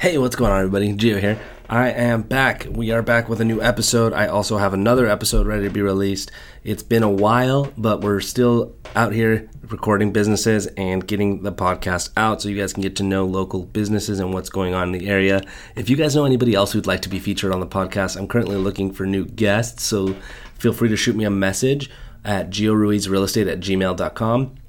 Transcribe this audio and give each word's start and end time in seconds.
Hey, 0.00 0.16
what's 0.16 0.34
going 0.34 0.50
on, 0.50 0.60
everybody? 0.60 0.94
Gio 0.94 1.20
here. 1.20 1.38
I 1.68 1.90
am 1.90 2.22
back. 2.22 2.66
We 2.70 2.90
are 2.90 3.02
back 3.02 3.28
with 3.28 3.38
a 3.42 3.44
new 3.44 3.60
episode. 3.60 4.14
I 4.14 4.28
also 4.28 4.56
have 4.56 4.72
another 4.72 5.06
episode 5.06 5.46
ready 5.46 5.64
to 5.64 5.70
be 5.70 5.82
released. 5.82 6.30
It's 6.64 6.82
been 6.82 7.02
a 7.02 7.10
while, 7.10 7.70
but 7.76 8.00
we're 8.00 8.20
still 8.20 8.74
out 8.96 9.12
here 9.12 9.50
recording 9.68 10.10
businesses 10.10 10.68
and 10.68 11.06
getting 11.06 11.42
the 11.42 11.52
podcast 11.52 12.12
out 12.16 12.40
so 12.40 12.48
you 12.48 12.56
guys 12.56 12.72
can 12.72 12.82
get 12.82 12.96
to 12.96 13.02
know 13.02 13.26
local 13.26 13.66
businesses 13.66 14.20
and 14.20 14.32
what's 14.32 14.48
going 14.48 14.72
on 14.72 14.94
in 14.94 14.98
the 14.98 15.06
area. 15.06 15.42
If 15.76 15.90
you 15.90 15.96
guys 15.96 16.16
know 16.16 16.24
anybody 16.24 16.54
else 16.54 16.72
who'd 16.72 16.86
like 16.86 17.02
to 17.02 17.10
be 17.10 17.18
featured 17.18 17.52
on 17.52 17.60
the 17.60 17.66
podcast, 17.66 18.16
I'm 18.16 18.26
currently 18.26 18.56
looking 18.56 18.94
for 18.94 19.04
new 19.04 19.26
guests, 19.26 19.82
so 19.82 20.16
feel 20.54 20.72
free 20.72 20.88
to 20.88 20.96
shoot 20.96 21.14
me 21.14 21.24
a 21.24 21.30
message 21.30 21.90
at 22.24 22.48
gioruizrealestate 22.48 23.52
at 23.52 23.60
gmail.com. 23.60 24.59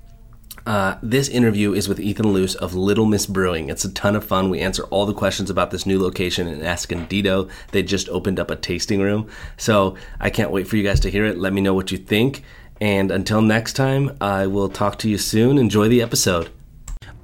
Uh, 0.66 0.96
this 1.02 1.28
interview 1.28 1.74
is 1.74 1.88
with 1.90 2.00
Ethan 2.00 2.34
Luce 2.34 2.54
of 2.54 2.76
Little 2.76 3.06
Miss 3.06 3.26
Brewing. 3.26 3.70
It's 3.70 3.84
a 3.84 3.92
ton 3.92 4.16
of 4.16 4.24
fun. 4.24 4.50
We 4.50 4.60
answer 4.60 4.84
all 4.86 5.08
the 5.08 5.14
questions 5.14 5.50
about 5.50 5.72
this 5.72 5.88
new 5.88 6.00
location 6.00 6.48
in 6.48 6.62
Escondido. 6.62 7.48
They 7.72 7.82
just 7.82 8.08
opened 8.10 8.40
up 8.40 8.52
a 8.52 8.56
tasting 8.56 9.02
room. 9.02 9.28
So 9.58 9.96
I 10.20 10.30
can't 10.30 10.52
wait 10.52 10.68
for 10.68 10.78
you 10.78 10.84
guys 10.84 11.00
to 11.02 11.10
hear 11.10 11.26
it. 11.26 11.40
Let 11.40 11.54
me 11.54 11.62
know 11.62 11.74
what 11.74 11.92
you 11.92 11.98
think. 11.98 12.44
And 12.80 13.12
until 13.12 13.42
next 13.42 13.74
time, 13.74 14.16
I 14.22 14.48
will 14.48 14.70
talk 14.70 15.00
to 15.00 15.10
you 15.10 15.18
soon. 15.18 15.58
Enjoy 15.58 15.88
the 15.88 16.02
episode. 16.02 16.52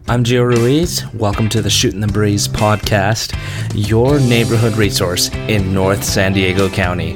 I'm 0.07 0.23
Gio 0.23 0.43
Ruiz. 0.43 1.03
Welcome 1.13 1.49
to 1.49 1.61
the 1.61 1.69
Shooting 1.69 1.99
the 1.99 2.07
Breeze 2.07 2.47
podcast, 2.47 3.37
your 3.75 4.19
neighborhood 4.19 4.73
resource 4.77 5.29
in 5.47 5.73
North 5.73 6.03
San 6.03 6.33
Diego 6.33 6.69
County. 6.69 7.13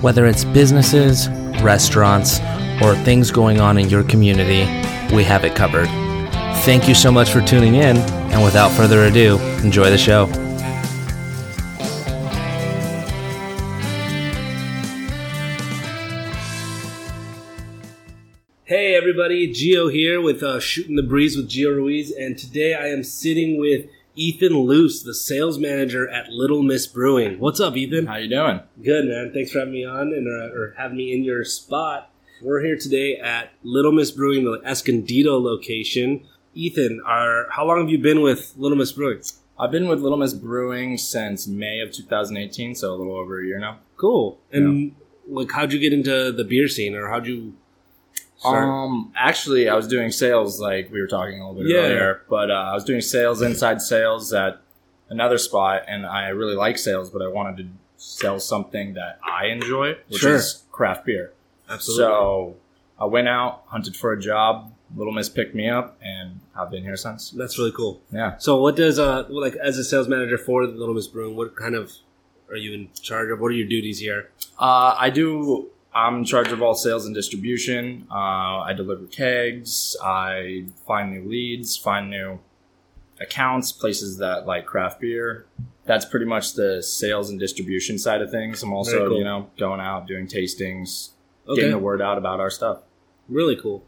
Whether 0.00 0.26
it's 0.26 0.44
businesses, 0.44 1.28
restaurants, 1.62 2.40
or 2.82 2.94
things 3.04 3.30
going 3.30 3.60
on 3.60 3.78
in 3.78 3.88
your 3.88 4.04
community, 4.04 4.64
we 5.14 5.24
have 5.24 5.44
it 5.44 5.54
covered. 5.54 5.88
Thank 6.64 6.88
you 6.88 6.94
so 6.94 7.10
much 7.10 7.30
for 7.30 7.40
tuning 7.40 7.74
in, 7.74 7.96
and 7.96 8.42
without 8.44 8.70
further 8.72 9.04
ado, 9.04 9.38
enjoy 9.64 9.90
the 9.90 9.98
show. 9.98 10.26
Hey 18.64 18.94
everybody, 18.94 19.52
Gio 19.52 19.92
here 19.92 20.20
with 20.20 20.42
uh, 20.42 20.58
Shooting 20.58 20.96
the 20.96 21.02
Breeze 21.02 21.36
with 21.36 21.50
Gio 21.50 21.76
Ruiz, 21.76 22.10
and 22.10 22.38
today 22.38 22.74
I 22.74 22.86
am 22.86 23.04
sitting 23.04 23.58
with 23.58 23.86
Ethan 24.14 24.52
Luce, 24.52 25.02
the 25.02 25.14
sales 25.14 25.58
manager 25.58 26.06
at 26.08 26.28
Little 26.28 26.62
Miss 26.62 26.86
Brewing. 26.86 27.38
What's 27.38 27.60
up, 27.60 27.76
Ethan? 27.76 28.06
How 28.06 28.16
you 28.16 28.28
doing? 28.28 28.60
Good, 28.82 29.06
man. 29.06 29.32
Thanks 29.32 29.52
for 29.52 29.60
having 29.60 29.72
me 29.72 29.86
on 29.86 30.08
and 30.08 30.28
uh, 30.28 30.54
or 30.54 30.74
having 30.76 30.98
me 30.98 31.14
in 31.14 31.24
your 31.24 31.44
spot. 31.44 32.10
We're 32.42 32.60
here 32.62 32.76
today 32.76 33.16
at 33.16 33.52
Little 33.62 33.92
Miss 33.92 34.10
Brewing, 34.10 34.44
the 34.44 34.60
Escondido 34.66 35.40
location. 35.40 36.26
Ethan, 36.54 37.00
are 37.06 37.46
how 37.50 37.64
long 37.64 37.80
have 37.80 37.88
you 37.88 37.98
been 37.98 38.20
with 38.20 38.52
Little 38.58 38.76
Miss 38.76 38.92
Brewing? 38.92 39.22
I've 39.58 39.70
been 39.70 39.88
with 39.88 40.00
Little 40.00 40.18
Miss 40.18 40.34
Brewing 40.34 40.98
since 40.98 41.46
May 41.46 41.80
of 41.80 41.92
2018, 41.92 42.74
so 42.74 42.90
a 42.90 42.96
little 42.96 43.16
over 43.16 43.40
a 43.40 43.46
year 43.46 43.58
now. 43.58 43.78
Cool. 43.96 44.38
And 44.50 44.94
like, 45.26 45.50
how'd 45.52 45.72
you 45.72 45.78
get 45.78 45.94
into 45.94 46.32
the 46.32 46.44
beer 46.44 46.68
scene, 46.68 46.94
or 46.94 47.08
how'd 47.08 47.26
you 47.26 47.54
Um, 48.44 49.12
actually, 49.16 49.68
I 49.68 49.74
was 49.74 49.86
doing 49.88 50.10
sales, 50.10 50.60
like 50.60 50.90
we 50.90 51.00
were 51.00 51.06
talking 51.06 51.40
a 51.40 51.48
little 51.50 51.62
bit 51.62 51.70
Yeah. 51.70 51.78
earlier, 51.82 52.22
but 52.28 52.50
uh, 52.50 52.54
I 52.54 52.74
was 52.74 52.84
doing 52.84 53.00
sales, 53.00 53.42
inside 53.42 53.80
sales 53.82 54.32
at 54.32 54.60
another 55.08 55.38
spot, 55.38 55.82
and 55.88 56.06
I 56.06 56.28
really 56.28 56.54
like 56.56 56.78
sales, 56.78 57.10
but 57.10 57.22
I 57.22 57.28
wanted 57.28 57.56
to 57.58 57.66
sell 57.96 58.40
something 58.40 58.94
that 58.94 59.18
I 59.22 59.46
enjoy, 59.46 59.96
which 60.08 60.20
Sure. 60.22 60.34
is 60.34 60.64
craft 60.72 61.06
beer. 61.06 61.32
Absolutely. 61.70 62.04
So 62.04 62.56
I 62.98 63.04
went 63.04 63.28
out, 63.28 63.62
hunted 63.66 63.94
for 63.96 64.12
a 64.12 64.20
job. 64.20 64.72
Little 64.94 65.12
Miss 65.12 65.28
picked 65.30 65.54
me 65.54 65.68
up, 65.70 65.96
and 66.02 66.40
I've 66.54 66.70
been 66.70 66.82
here 66.82 66.96
since. 66.96 67.30
that's 67.30 67.58
really 67.58 67.72
cool. 67.72 68.02
Yeah. 68.12 68.36
So, 68.38 68.60
what 68.60 68.76
does 68.76 68.98
uh 68.98 69.24
like 69.30 69.54
as 69.56 69.78
a 69.78 69.84
sales 69.84 70.06
manager 70.06 70.36
for 70.36 70.66
Little 70.66 70.94
Miss 70.94 71.06
Brewing? 71.06 71.34
What 71.34 71.56
kind 71.56 71.74
of 71.74 71.92
are 72.50 72.56
you 72.56 72.74
in 72.74 72.90
charge 73.00 73.30
of? 73.30 73.40
What 73.40 73.46
are 73.48 73.54
your 73.54 73.66
duties 73.68 74.00
here? 74.00 74.28
Uh, 74.58 74.94
I 74.98 75.08
do. 75.08 75.70
I'm 75.94 76.18
in 76.18 76.24
charge 76.24 76.52
of 76.52 76.62
all 76.62 76.74
sales 76.74 77.06
and 77.06 77.14
distribution. 77.14 78.06
Uh, 78.10 78.60
I 78.60 78.72
deliver 78.74 79.04
kegs. 79.06 79.96
I 80.02 80.64
find 80.86 81.12
new 81.12 81.28
leads, 81.28 81.76
find 81.76 82.08
new 82.10 82.38
accounts, 83.20 83.72
places 83.72 84.18
that 84.18 84.46
like 84.46 84.66
craft 84.66 85.00
beer. 85.00 85.46
That's 85.84 86.04
pretty 86.04 86.26
much 86.26 86.54
the 86.54 86.82
sales 86.82 87.28
and 87.30 87.38
distribution 87.38 87.98
side 87.98 88.22
of 88.22 88.30
things. 88.30 88.62
I'm 88.62 88.72
also, 88.72 89.08
cool. 89.08 89.18
you 89.18 89.24
know, 89.24 89.50
going 89.58 89.80
out 89.80 90.06
doing 90.06 90.26
tastings, 90.26 91.10
Okay. 91.46 91.56
getting 91.56 91.72
the 91.72 91.78
word 91.78 92.00
out 92.00 92.18
about 92.18 92.40
our 92.40 92.50
stuff. 92.50 92.82
Really 93.28 93.56
cool. 93.56 93.84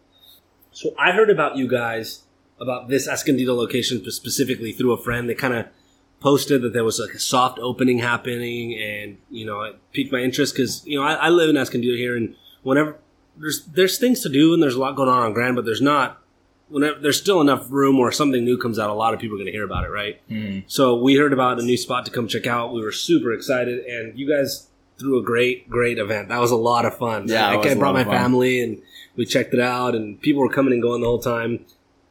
So 0.72 0.94
I 0.98 1.12
heard 1.12 1.30
about 1.30 1.56
you 1.56 1.68
guys 1.68 2.22
about 2.60 2.88
this 2.88 3.06
Escondido 3.06 3.54
location 3.54 4.08
specifically 4.10 4.72
through 4.72 4.92
a 4.92 4.96
friend. 5.02 5.28
They 5.30 5.34
kind 5.34 5.54
of 5.54 5.66
posted 6.24 6.62
that 6.62 6.72
there 6.72 6.84
was 6.84 6.98
like 6.98 7.14
a 7.14 7.18
soft 7.18 7.58
opening 7.58 7.98
happening, 7.98 8.74
and 8.74 9.18
you 9.30 9.44
know 9.44 9.60
it 9.60 9.76
piqued 9.92 10.10
my 10.10 10.20
interest 10.20 10.54
because 10.54 10.84
you 10.86 10.98
know 10.98 11.04
I, 11.06 11.12
I 11.14 11.28
live 11.28 11.50
in 11.50 11.56
Escondido 11.56 11.96
here, 11.96 12.16
and 12.16 12.34
whenever 12.62 12.96
there's 13.36 13.66
there's 13.66 13.98
things 13.98 14.20
to 14.22 14.30
do 14.30 14.54
and 14.54 14.62
there's 14.62 14.74
a 14.74 14.80
lot 14.80 14.96
going 14.96 15.10
on 15.10 15.22
on 15.22 15.32
Grand, 15.34 15.54
but 15.54 15.66
there's 15.66 15.82
not. 15.82 16.22
Whenever 16.70 16.98
there's 16.98 17.20
still 17.20 17.42
enough 17.42 17.70
room 17.70 17.98
or 18.00 18.10
something 18.10 18.42
new 18.42 18.56
comes 18.56 18.78
out, 18.78 18.88
a 18.88 18.94
lot 18.94 19.12
of 19.12 19.20
people 19.20 19.36
are 19.36 19.38
going 19.38 19.46
to 19.46 19.52
hear 19.52 19.66
about 19.66 19.84
it, 19.84 19.90
right? 19.90 20.18
So 20.66 20.96
we 20.96 21.14
heard 21.14 21.34
about 21.34 21.60
a 21.60 21.62
new 21.62 21.76
spot 21.76 22.06
to 22.06 22.10
come 22.10 22.26
check 22.26 22.46
out. 22.46 22.72
We 22.72 22.80
were 22.82 22.90
super 22.90 23.34
excited, 23.34 23.84
and 23.84 24.18
you 24.18 24.26
guys 24.26 24.68
threw 24.98 25.18
a 25.20 25.22
great, 25.22 25.68
great 25.68 25.98
event. 25.98 26.30
That 26.30 26.40
was 26.40 26.50
a 26.50 26.56
lot 26.56 26.86
of 26.86 26.96
fun. 26.96 27.28
Yeah, 27.28 27.48
I, 27.50 27.60
I 27.72 27.74
brought 27.78 27.92
my 27.92 28.04
family, 28.16 28.62
and 28.62 28.80
we 29.14 29.26
checked 29.26 29.52
it 29.52 29.60
out, 29.60 29.94
and 29.94 30.18
people 30.22 30.40
were 30.40 30.48
coming 30.48 30.72
and 30.72 30.80
going 30.82 31.02
the 31.02 31.06
whole 31.06 31.18
time. 31.20 31.66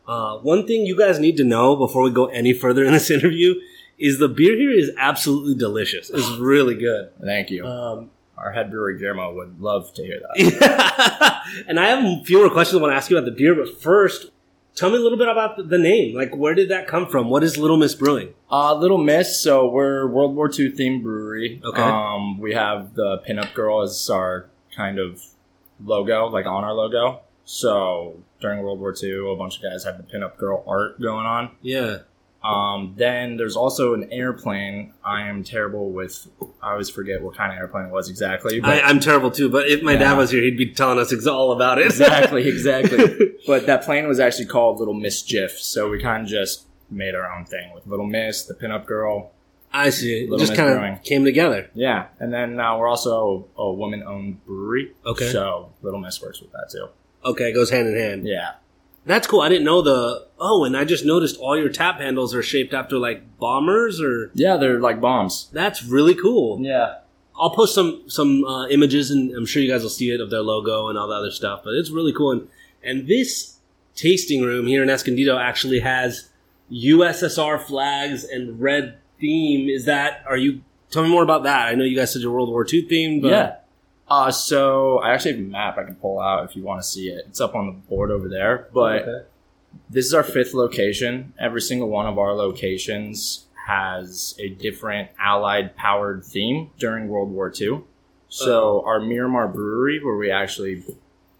Uh, 0.07 0.37
one 0.37 0.67
thing 0.67 0.85
you 0.85 0.95
guys 0.95 1.17
need 1.17 1.35
to 1.37 1.43
know 1.43 1.75
before 1.75 2.03
we 2.03 2.11
go 2.11 2.27
any 2.27 2.53
further 2.53 2.83
in 2.83 2.93
this 2.93 3.09
interview 3.17 3.55
is 4.03 4.19
the 4.19 4.27
beer 4.27 4.57
here 4.57 4.71
is 4.71 4.91
absolutely 4.97 5.55
delicious. 5.55 6.09
It's 6.09 6.29
really 6.37 6.75
good. 6.75 7.11
Thank 7.23 7.49
you. 7.49 7.65
Um, 7.65 8.11
our 8.37 8.51
head 8.51 8.69
brewer 8.69 8.91
Guillermo 8.93 9.33
would 9.33 9.61
love 9.61 9.93
to 9.93 10.03
hear 10.03 10.19
that. 10.19 11.41
and 11.67 11.79
I 11.79 11.87
have 11.87 12.03
a 12.03 12.23
few 12.25 12.39
more 12.39 12.49
questions 12.49 12.79
I 12.79 12.81
want 12.81 12.91
to 12.91 12.97
ask 12.97 13.09
you 13.09 13.17
about 13.17 13.25
the 13.25 13.31
beer, 13.31 13.55
but 13.55 13.81
first, 13.81 14.31
tell 14.75 14.89
me 14.89 14.97
a 14.97 14.99
little 14.99 15.17
bit 15.17 15.29
about 15.29 15.55
the, 15.55 15.63
the 15.63 15.77
name. 15.77 16.15
Like, 16.15 16.35
where 16.35 16.53
did 16.53 16.67
that 16.67 16.85
come 16.85 17.07
from? 17.07 17.29
What 17.29 17.43
is 17.43 17.57
Little 17.57 17.77
Miss 17.77 17.95
Brewing? 17.95 18.33
Uh, 18.51 18.75
Little 18.75 18.97
Miss. 18.97 19.39
So 19.39 19.69
we're 19.69 20.05
World 20.05 20.35
War 20.35 20.47
II 20.47 20.73
themed 20.73 21.01
brewery. 21.01 21.61
Okay. 21.63 21.81
Um, 21.81 22.39
we 22.39 22.53
have 22.53 22.95
the 22.95 23.19
pinup 23.19 23.53
girl 23.53 23.83
as 23.83 24.09
our 24.09 24.49
kind 24.75 24.99
of 24.99 25.23
logo, 25.81 26.27
like 26.27 26.45
on 26.45 26.65
our 26.65 26.73
logo. 26.73 27.21
So 27.45 28.21
during 28.41 28.63
World 28.63 28.81
War 28.81 28.93
II, 29.01 29.31
a 29.31 29.35
bunch 29.37 29.57
of 29.57 29.63
guys 29.63 29.85
had 29.85 29.97
the 29.97 30.03
pinup 30.03 30.35
girl 30.35 30.61
art 30.67 30.99
going 30.99 31.25
on. 31.25 31.51
Yeah. 31.61 31.99
Um, 32.43 32.93
then 32.97 33.37
there's 33.37 33.55
also 33.55 33.93
an 33.93 34.11
airplane. 34.11 34.93
I 35.03 35.27
am 35.27 35.43
terrible 35.43 35.91
with. 35.91 36.27
I 36.61 36.71
always 36.71 36.89
forget 36.89 37.21
what 37.21 37.35
kind 37.35 37.51
of 37.53 37.57
airplane 37.57 37.85
it 37.85 37.91
was 37.91 38.09
exactly. 38.09 38.59
I, 38.61 38.81
I'm 38.81 38.99
terrible 38.99 39.31
too, 39.31 39.49
but 39.49 39.67
if 39.67 39.81
my 39.81 39.95
dad 39.95 40.17
was 40.17 40.31
here, 40.31 40.43
he'd 40.43 40.57
be 40.57 40.73
telling 40.73 40.99
us 40.99 41.13
ex- 41.13 41.25
all 41.25 41.51
about 41.53 41.79
it. 41.79 41.85
exactly, 41.85 42.47
exactly. 42.47 43.31
but 43.47 43.65
that 43.67 43.83
plane 43.83 44.07
was 44.07 44.19
actually 44.19 44.47
called 44.47 44.79
Little 44.79 44.93
Mischief, 44.93 45.51
so 45.59 45.89
we 45.89 46.01
kind 46.01 46.23
of 46.23 46.29
just 46.29 46.65
made 46.89 47.15
our 47.15 47.31
own 47.31 47.45
thing 47.45 47.73
with 47.73 47.87
Little 47.87 48.05
Miss, 48.05 48.43
the 48.43 48.53
pinup 48.53 48.85
girl, 48.85 49.31
I 49.73 49.89
see. 49.89 50.23
It 50.23 50.29
Little 50.29 50.37
just 50.39 50.51
Miss 50.51 50.59
kind 50.59 50.95
of 50.97 51.03
came 51.03 51.25
together. 51.25 51.69
Yeah, 51.73 52.07
and 52.19 52.31
then 52.31 52.59
uh, 52.59 52.77
we're 52.77 52.87
also 52.87 53.47
a 53.57 53.71
woman-owned 53.73 54.45
brewery. 54.45 54.93
Okay. 55.05 55.31
So 55.31 55.73
Little 55.81 55.99
Miss 55.99 56.21
works 56.21 56.41
with 56.41 56.51
that 56.51 56.69
too. 56.71 56.89
Okay, 57.25 57.49
it 57.49 57.53
goes 57.53 57.71
hand 57.71 57.87
in 57.87 57.97
hand. 57.97 58.27
Yeah. 58.27 58.51
That's 59.05 59.27
cool. 59.27 59.41
I 59.41 59.49
didn't 59.49 59.65
know 59.65 59.81
the. 59.81 60.27
Oh, 60.39 60.63
and 60.63 60.75
I 60.77 60.85
just 60.85 61.05
noticed 61.05 61.37
all 61.37 61.57
your 61.57 61.69
tap 61.69 61.99
handles 61.99 62.33
are 62.33 62.41
shaped 62.43 62.73
after 62.73 62.97
like 62.97 63.37
bombers, 63.37 64.01
or 64.01 64.31
Yeah, 64.33 64.57
they're 64.57 64.79
like 64.79 65.01
bombs. 65.01 65.49
that's 65.51 65.83
really 65.83 66.15
cool. 66.15 66.59
Yeah. 66.61 66.99
I'll 67.39 67.49
post 67.49 67.73
some 67.75 68.03
some 68.07 68.43
uh, 68.45 68.67
images, 68.67 69.09
and 69.11 69.35
I'm 69.35 69.45
sure 69.45 69.61
you 69.61 69.69
guys 69.71 69.81
will 69.83 69.89
see 69.89 70.11
it 70.11 70.21
of 70.21 70.29
their 70.29 70.41
logo 70.41 70.87
and 70.87 70.97
all 70.97 71.07
the 71.07 71.15
other 71.15 71.31
stuff. 71.31 71.61
But 71.63 71.73
it's 71.73 71.89
really 71.89 72.13
cool. 72.13 72.31
And 72.31 72.47
and 72.83 73.07
this 73.07 73.57
tasting 73.95 74.41
room 74.43 74.67
here 74.67 74.83
in 74.83 74.89
Escondido 74.89 75.37
actually 75.37 75.79
has 75.79 76.29
USSR 76.71 77.59
flags 77.61 78.23
and 78.23 78.59
red 78.59 78.97
theme. 79.19 79.69
Is 79.69 79.85
that? 79.85 80.23
Are 80.27 80.37
you? 80.37 80.61
Tell 80.91 81.03
me 81.03 81.09
more 81.09 81.23
about 81.23 81.43
that. 81.43 81.67
I 81.69 81.73
know 81.75 81.83
you 81.83 81.95
guys 81.95 82.13
said 82.13 82.21
you're 82.21 82.31
World 82.31 82.49
War 82.49 82.65
II 82.71 82.87
themed, 82.87 83.21
but 83.23 83.31
yeah. 83.31 83.55
Uh, 84.13 84.31
so 84.31 84.99
I 84.99 85.11
actually 85.13 85.31
have 85.31 85.39
a 85.39 85.43
map 85.49 85.77
I 85.77 85.83
can 85.85 85.95
pull 85.95 86.19
out 86.19 86.45
if 86.49 86.55
you 86.55 86.63
want 86.63 86.81
to 86.81 86.87
see 86.87 87.09
it. 87.09 87.25
It's 87.27 87.41
up 87.41 87.55
on 87.55 87.65
the 87.65 87.71
board 87.71 88.11
over 88.11 88.29
there. 88.29 88.67
But 88.73 89.01
Okay. 89.03 89.25
this 89.89 90.05
is 90.05 90.13
our 90.13 90.23
fifth 90.23 90.53
location. 90.53 91.33
Every 91.39 91.61
single 91.61 91.89
one 91.89 92.05
of 92.05 92.17
our 92.19 92.33
locations 92.33 93.47
has 93.67 94.35
a 94.39 94.49
different 94.49 95.09
Allied 95.19 95.75
powered 95.75 96.23
theme 96.25 96.69
during 96.77 97.07
World 97.07 97.31
War 97.31 97.51
II. 97.59 97.81
So 98.29 98.83
our 98.85 98.99
Miramar 98.99 99.47
Brewery, 99.47 100.03
where 100.03 100.15
we 100.17 100.29
actually 100.31 100.83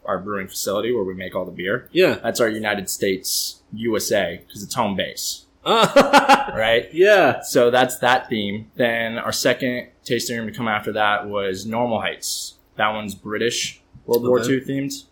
our 0.06 0.18
brewing 0.20 0.48
facility 0.48 0.92
where 0.94 1.04
we 1.04 1.14
make 1.14 1.34
all 1.36 1.46
the 1.46 1.52
beer, 1.52 1.88
yeah, 1.92 2.16
that's 2.16 2.40
our 2.42 2.50
United 2.50 2.90
States 2.90 3.62
USA 3.72 4.42
because 4.46 4.62
it's 4.64 4.76
home 4.76 4.96
base, 4.98 5.46
Uh, 5.64 6.52
right? 6.56 6.90
yeah. 6.94 7.42
So 7.42 7.72
that's 7.72 7.98
that 8.00 8.30
theme. 8.30 8.70
Then 8.76 9.18
our 9.18 9.32
second 9.32 9.88
tasting 10.04 10.38
room 10.38 10.48
to 10.48 10.54
come 10.54 10.68
after 10.68 10.92
that 10.94 11.28
was 11.30 11.66
Normal 11.66 12.02
Heights. 12.02 12.56
That 12.76 12.90
one's 12.90 13.16
British 13.16 13.82
World 14.06 14.24
War 14.28 14.40
Okay. 14.40 14.54
II 14.54 14.62
themed. 14.62 15.04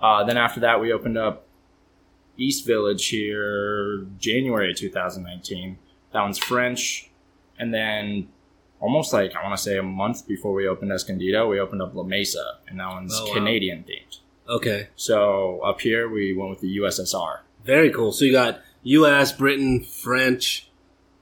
Uh, 0.00 0.24
then 0.24 0.36
after 0.36 0.60
that, 0.60 0.80
we 0.80 0.92
opened 0.92 1.16
up 1.18 1.46
East 2.36 2.66
Village 2.66 3.06
here, 3.08 4.06
January 4.18 4.74
2019. 4.74 5.78
That 6.12 6.22
one's 6.22 6.38
French. 6.38 7.10
And 7.58 7.72
then 7.72 8.28
almost 8.80 9.12
like, 9.12 9.34
I 9.36 9.42
want 9.44 9.56
to 9.56 9.62
say 9.62 9.78
a 9.78 9.82
month 9.82 10.26
before 10.26 10.52
we 10.52 10.66
opened 10.66 10.90
Escondido, 10.92 11.48
we 11.48 11.60
opened 11.60 11.82
up 11.82 11.94
La 11.94 12.02
Mesa, 12.02 12.58
and 12.68 12.80
that 12.80 12.88
one's 12.88 13.14
Oh, 13.16 13.26
wow. 13.28 13.34
Canadian 13.34 13.84
themed. 13.84 14.18
Okay. 14.48 14.88
So 14.96 15.60
up 15.60 15.80
here, 15.80 16.08
we 16.08 16.34
went 16.34 16.50
with 16.50 16.60
the 16.60 16.78
USSR. 16.78 17.40
Very 17.64 17.90
cool. 17.92 18.10
So 18.12 18.24
you 18.24 18.32
got 18.32 18.60
U.S., 18.82 19.30
Britain, 19.32 19.84
French, 19.84 20.68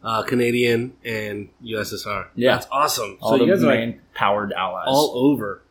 uh, 0.02 0.22
Canadian, 0.22 0.94
and 1.04 1.50
USSR. 1.62 2.28
Yeah. 2.34 2.52
That's 2.54 2.66
awesome. 2.72 3.18
All 3.20 3.32
so 3.32 3.38
the 3.38 3.44
you 3.44 3.52
guys 3.52 3.62
are 3.62 3.66
like 3.66 3.78
main 3.80 4.00
powered 4.14 4.52
allies. 4.54 4.86
all 4.88 5.12
over. 5.14 5.62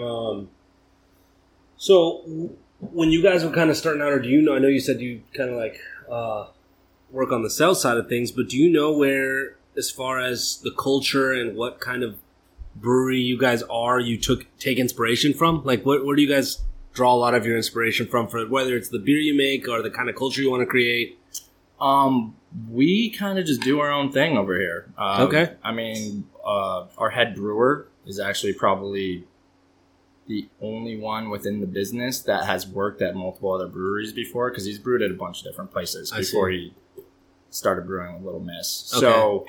Um, 0.00 0.48
so 1.76 2.22
when 2.80 3.10
you 3.10 3.22
guys 3.22 3.44
were 3.44 3.50
kind 3.50 3.70
of 3.70 3.76
starting 3.76 4.02
out, 4.02 4.12
or 4.12 4.18
do 4.20 4.28
you 4.28 4.42
know? 4.42 4.54
I 4.54 4.58
know 4.58 4.68
you 4.68 4.80
said 4.80 5.00
you 5.00 5.22
kind 5.34 5.50
of 5.50 5.56
like 5.56 5.80
uh, 6.10 6.46
work 7.10 7.32
on 7.32 7.42
the 7.42 7.50
sales 7.50 7.80
side 7.82 7.96
of 7.96 8.08
things, 8.08 8.32
but 8.32 8.48
do 8.48 8.56
you 8.56 8.70
know 8.70 8.92
where, 8.92 9.56
as 9.76 9.90
far 9.90 10.20
as 10.20 10.60
the 10.62 10.70
culture 10.72 11.32
and 11.32 11.56
what 11.56 11.80
kind 11.80 12.02
of 12.02 12.16
brewery 12.74 13.20
you 13.20 13.38
guys 13.38 13.62
are, 13.64 14.00
you 14.00 14.18
took 14.18 14.46
take 14.58 14.78
inspiration 14.78 15.34
from? 15.34 15.62
Like, 15.64 15.84
what, 15.84 16.04
where 16.04 16.16
do 16.16 16.22
you 16.22 16.28
guys 16.28 16.62
draw 16.94 17.12
a 17.14 17.16
lot 17.16 17.34
of 17.34 17.46
your 17.46 17.56
inspiration 17.56 18.06
from 18.06 18.28
for 18.28 18.46
whether 18.48 18.76
it's 18.76 18.88
the 18.90 18.98
beer 18.98 19.18
you 19.18 19.34
make 19.34 19.68
or 19.68 19.82
the 19.82 19.90
kind 19.90 20.08
of 20.08 20.16
culture 20.16 20.42
you 20.42 20.50
want 20.50 20.62
to 20.62 20.66
create? 20.66 21.18
Um, 21.80 22.36
we 22.70 23.10
kind 23.10 23.38
of 23.38 23.46
just 23.46 23.62
do 23.62 23.80
our 23.80 23.90
own 23.90 24.12
thing 24.12 24.36
over 24.38 24.58
here. 24.58 24.92
Um, 24.96 25.22
Okay. 25.22 25.54
I 25.64 25.72
mean, 25.72 26.28
uh, 26.44 26.86
our 26.98 27.10
head 27.10 27.34
brewer 27.34 27.88
is 28.06 28.20
actually 28.20 28.52
probably 28.52 29.24
the 30.28 30.48
only 30.60 30.96
one 30.96 31.30
within 31.30 31.60
the 31.60 31.66
business 31.66 32.20
that 32.20 32.44
has 32.44 32.66
worked 32.66 33.02
at 33.02 33.14
multiple 33.14 33.52
other 33.52 33.66
breweries 33.66 34.12
before 34.12 34.50
because 34.50 34.64
he's 34.64 34.78
brewed 34.78 35.02
at 35.02 35.10
a 35.10 35.14
bunch 35.14 35.38
of 35.40 35.44
different 35.44 35.70
places 35.72 36.12
I 36.12 36.18
before 36.18 36.50
see. 36.50 36.72
he 36.96 37.02
started 37.50 37.86
brewing 37.86 38.14
with 38.14 38.24
Little 38.24 38.40
Miss. 38.40 38.92
Okay. 38.94 39.00
So 39.00 39.46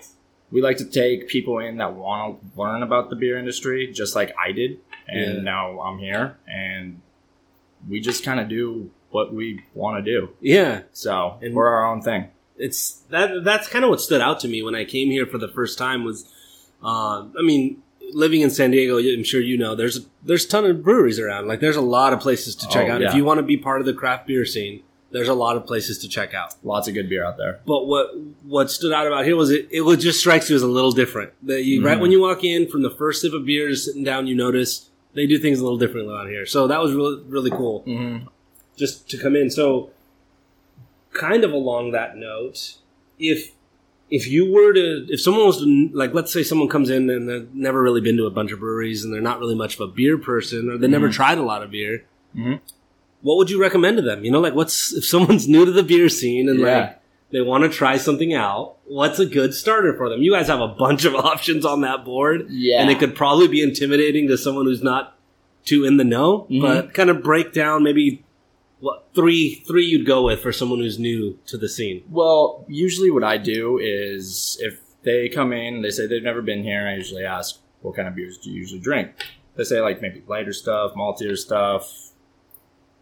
we 0.51 0.61
like 0.61 0.77
to 0.77 0.85
take 0.85 1.27
people 1.27 1.59
in 1.59 1.77
that 1.77 1.93
want 1.93 2.39
to 2.55 2.59
learn 2.59 2.83
about 2.83 3.09
the 3.09 3.15
beer 3.15 3.37
industry, 3.37 3.91
just 3.93 4.15
like 4.15 4.33
I 4.37 4.51
did, 4.51 4.79
and 5.07 5.35
Yeah. 5.37 5.41
now 5.41 5.79
I'm 5.81 5.99
here, 5.99 6.37
and 6.47 7.01
we 7.87 7.99
just 8.01 8.23
kind 8.23 8.39
of 8.39 8.49
do 8.49 8.89
what 9.11 9.31
we 9.33 9.63
want 9.75 10.03
to 10.03 10.11
do. 10.11 10.29
Yeah, 10.41 10.81
So 10.91 11.37
And- 11.41 11.53
we're 11.53 11.67
our 11.67 11.85
own 11.85 12.01
thing. 12.01 12.29
it's 12.57 13.01
that 13.09 13.43
that's 13.43 13.67
kind 13.67 13.83
of 13.85 13.89
what 13.91 14.01
stood 14.01 14.21
out 14.21 14.39
to 14.39 14.47
me 14.47 14.63
when 14.63 14.73
I 14.75 14.85
came 14.85 15.11
here 15.11 15.25
for 15.27 15.37
the 15.37 15.47
first 15.47 15.77
time 15.77 16.03
was, 16.03 16.25
uh, 16.83 17.25
I 17.37 17.41
mean, 17.43 17.82
living 18.13 18.42
in 18.42 18.50
San 18.50 18.71
Diego, 18.71 18.98
I'm 18.98 19.24
sure 19.24 19.42
you 19.42 19.57
know 19.57 19.75
there's 19.75 20.06
there's 20.24 20.45
a 20.45 20.48
ton 20.48 20.65
of 20.65 20.83
breweries 20.83 21.19
around. 21.19 21.48
Like 21.48 21.60
there's 21.60 21.75
a 21.75 21.81
lot 21.81 22.13
of 22.13 22.19
places 22.19 22.56
to 22.57 22.68
check 22.68 22.88
Oh, 22.89 22.94
out 22.94 23.01
if 23.01 23.13
you 23.13 23.25
want 23.25 23.39
to 23.39 23.44
be 23.44 23.57
part 23.57 23.80
of 23.81 23.86
the 23.86 23.94
craft 23.94 24.27
beer 24.27 24.45
scene. 24.45 24.83
There's 25.12 25.27
a 25.27 25.33
lot 25.36 25.57
of 25.57 25.68
places 25.68 26.00
to 26.00 26.10
check 26.10 26.33
out. 26.33 26.56
Lots 26.63 26.88
of 26.88 26.95
good 26.95 27.07
beer 27.07 27.24
out 27.24 27.38
there. 27.38 27.60
But 27.68 27.86
what 27.86 28.18
what 28.44 28.71
stood 28.71 28.92
out 28.94 29.06
about 29.06 29.25
here 29.25 29.36
was 29.36 29.51
it 29.51 29.68
it 29.71 29.81
would 29.81 30.00
just 30.00 30.19
strikes 30.19 30.50
you 30.50 30.56
as 30.56 30.63
a 30.63 30.68
little 30.68 30.92
different. 30.92 31.31
That 31.44 31.63
you 31.63 31.86
right 31.86 31.98
Mhm. 31.98 32.01
when 32.01 32.12
you 32.12 32.21
walk 32.21 32.44
in 32.44 32.68
from 32.68 32.81
the 32.81 32.89
first 32.89 33.21
sip 33.21 33.33
of 33.33 33.45
beer, 33.45 33.69
just 33.69 33.86
sitting 33.86 34.04
down, 34.04 34.25
you 34.27 34.36
notice 34.36 34.89
they 35.13 35.27
do 35.27 35.38
things 35.38 35.60
a 35.60 35.63
little 35.63 35.77
differently 35.77 36.12
around 36.13 36.30
here. 36.30 36.45
So 36.48 36.65
that 36.68 36.81
was 36.81 36.94
really 36.94 37.21
really 37.27 37.51
cool 37.51 37.83
Mm-hmm. 37.86 38.25
just 38.75 39.07
to 39.12 39.18
come 39.19 39.36
in. 39.36 39.51
So, 39.51 39.92
kind 41.13 41.44
of 41.44 41.51
along 41.51 41.92
that 41.92 42.18
note, 42.18 42.77
if 43.19 43.51
if 44.09 44.27
you 44.27 44.51
were 44.51 44.73
to, 44.73 45.05
if 45.09 45.21
someone 45.21 45.45
was 45.47 45.59
to, 45.59 45.89
like, 45.94 46.13
let's 46.13 46.31
say 46.31 46.44
someone 46.44 46.69
comes 46.69 46.89
in 46.89 47.09
and 47.09 47.27
they've 47.27 47.53
never 47.53 47.81
really 47.81 48.01
been 48.01 48.17
to 48.17 48.25
a 48.25 48.31
bunch 48.31 48.51
of 48.51 48.59
breweries 48.59 49.03
and 49.03 49.13
they're 49.13 49.21
not 49.21 49.39
really 49.39 49.55
much 49.55 49.75
of 49.75 49.81
a 49.81 49.88
beer 49.88 50.17
person 50.17 50.69
or 50.69 50.77
they 50.77 50.88
never 50.88 51.09
Mhm. 51.09 51.13
tried 51.13 51.38
a 51.38 51.44
lot 51.44 51.63
of 51.63 51.71
beer, 51.71 52.05
Mhm. 52.38 52.59
what 53.21 53.38
would 53.38 53.50
you 53.50 53.59
recommend 53.59 53.97
to 53.97 54.03
them? 54.03 54.23
You 54.23 54.31
know, 54.31 54.39
like, 54.39 54.53
what's 54.55 54.94
if 54.94 55.05
someone's 55.05 55.47
new 55.53 55.65
to 55.65 55.71
the 55.71 55.83
beer 55.83 56.09
scene 56.09 56.47
and 56.50 56.59
Yeah. 56.59 56.77
like 56.79 57.00
they 57.31 57.41
want 57.41 57.63
to 57.63 57.69
try 57.69 57.97
something 57.97 58.33
out? 58.33 58.75
What's 58.85 59.17
a 59.17 59.25
good 59.25 59.53
starter 59.55 59.95
for 59.97 60.09
them? 60.09 60.21
You 60.21 60.31
guys 60.31 60.47
have 60.47 60.61
a 60.61 60.67
bunch 60.67 61.05
of 61.05 61.15
options 61.31 61.65
on 61.65 61.81
that 61.81 62.05
board, 62.05 62.47
Yeah. 62.50 62.81
and 62.81 62.91
it 62.91 63.00
could 63.00 63.15
probably 63.15 63.47
be 63.47 63.61
intimidating 63.63 64.27
to 64.27 64.38
someone 64.38 64.65
who's 64.65 64.83
not 64.83 65.17
too 65.65 65.85
in 65.85 65.97
the 65.97 66.03
know. 66.03 66.45
Mhm. 66.51 66.61
But 66.61 66.94
kind 66.94 67.09
of 67.09 67.23
break 67.23 67.51
down 67.53 67.81
maybe 67.83 68.23
what 68.83 69.07
three 69.15 69.63
three 69.65 69.85
you'd 69.85 70.06
go 70.06 70.24
with 70.25 70.41
for 70.41 70.51
someone 70.51 70.80
who's 70.80 71.00
new 71.00 71.39
to 71.45 71.57
the 71.57 71.69
scene. 71.69 72.03
Well, 72.09 72.65
usually 72.68 73.09
what 73.09 73.24
I 73.24 73.38
do 73.38 73.80
is 73.81 74.57
if 74.62 74.81
they 75.03 75.30
come 75.30 75.53
in, 75.53 75.75
and 75.75 75.83
they 75.85 75.89
say 75.89 76.06
they've 76.06 76.21
never 76.31 76.41
been 76.41 76.63
here, 76.63 76.85
I 76.85 76.95
usually 76.95 77.24
ask, 77.25 77.59
what 77.81 77.95
kind 77.95 78.07
of 78.09 78.15
beers 78.15 78.38
do 78.38 78.50
you 78.50 78.57
usually 78.59 78.81
drink? 78.81 79.12
They 79.56 79.63
say 79.63 79.80
like 79.80 80.01
maybe 80.01 80.21
lighter 80.27 80.51
stuff, 80.51 80.94
maltier 80.95 81.38
stuff. 81.38 82.09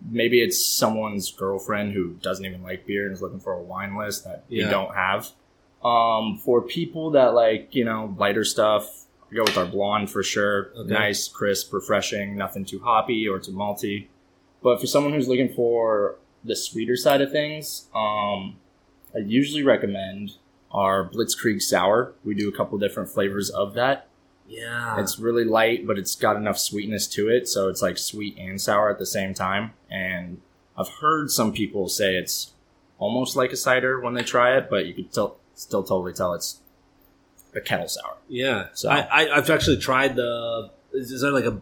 Maybe 0.09 0.41
it's 0.41 0.63
someone's 0.63 1.31
girlfriend 1.31 1.93
who 1.93 2.13
doesn't 2.21 2.45
even 2.45 2.61
like 2.63 2.85
beer 2.85 3.05
and 3.05 3.13
is 3.13 3.21
looking 3.21 3.39
for 3.39 3.53
a 3.53 3.61
wine 3.61 3.95
list 3.97 4.23
that 4.25 4.43
Yeah. 4.49 4.65
we 4.65 4.71
don't 4.71 4.93
have. 4.95 5.29
Um, 5.83 6.37
for 6.45 6.61
people 6.61 7.11
that 7.11 7.33
like, 7.33 7.73
you 7.73 7.85
know, 7.85 8.15
lighter 8.19 8.43
stuff, 8.43 9.05
I 9.31 9.35
go 9.35 9.43
with 9.43 9.57
our 9.57 9.65
blonde 9.65 10.09
for 10.11 10.21
sure. 10.23 10.71
Okay. 10.75 10.93
Nice, 10.93 11.27
crisp, 11.27 11.73
refreshing, 11.73 12.35
nothing 12.35 12.65
too 12.65 12.79
hoppy 12.79 13.27
or 13.27 13.39
too 13.39 13.51
malty. 13.53 14.07
But 14.63 14.79
for 14.79 14.87
someone 14.87 15.13
who's 15.13 15.27
looking 15.27 15.53
for 15.53 16.17
the 16.43 16.55
sweeter 16.55 16.95
side 16.95 17.21
of 17.21 17.31
things, 17.31 17.87
um, 17.95 18.57
I 19.15 19.19
usually 19.25 19.63
recommend 19.63 20.33
our 20.71 21.09
Blitzkrieg 21.09 21.61
Sour. 21.61 22.13
We 22.23 22.33
do 22.33 22.47
a 22.47 22.51
couple 22.51 22.77
different 22.77 23.09
flavors 23.09 23.49
of 23.49 23.73
that. 23.73 24.07
Yeah, 24.47 24.99
It's 24.99 25.17
really 25.17 25.45
light, 25.45 25.87
but 25.87 25.97
it's 25.97 26.13
got 26.15 26.35
enough 26.35 26.57
sweetness 26.57 27.07
to 27.09 27.29
it, 27.29 27.47
so 27.47 27.69
it's 27.69 27.81
like 27.81 27.97
sweet 27.97 28.37
and 28.37 28.59
sour 28.59 28.89
at 28.89 28.99
the 28.99 29.05
same 29.05 29.33
time. 29.33 29.73
And 29.89 30.41
I've 30.77 30.89
heard 30.89 31.31
some 31.31 31.53
people 31.53 31.87
say 31.87 32.15
it's 32.17 32.51
almost 32.99 33.35
like 33.37 33.51
a 33.53 33.55
cider 33.55 33.99
when 34.01 34.13
they 34.13 34.23
try 34.23 34.57
it, 34.57 34.67
but 34.69 34.85
you 34.87 34.93
could 34.93 35.11
tell, 35.13 35.37
still 35.55 35.83
totally 35.83 36.11
tell 36.13 36.33
it's 36.33 36.59
a 37.55 37.61
kettle 37.61 37.87
sour. 37.87 38.17
yeah. 38.27 38.67
So- 38.73 38.89
I, 38.89 38.99
I 39.11 39.37
I've 39.37 39.49
actually 39.49 39.77
tried 39.77 40.15
the. 40.15 40.69
Is, 40.93 41.21
there 41.21 41.31
like 41.31 41.45
a 41.45 41.61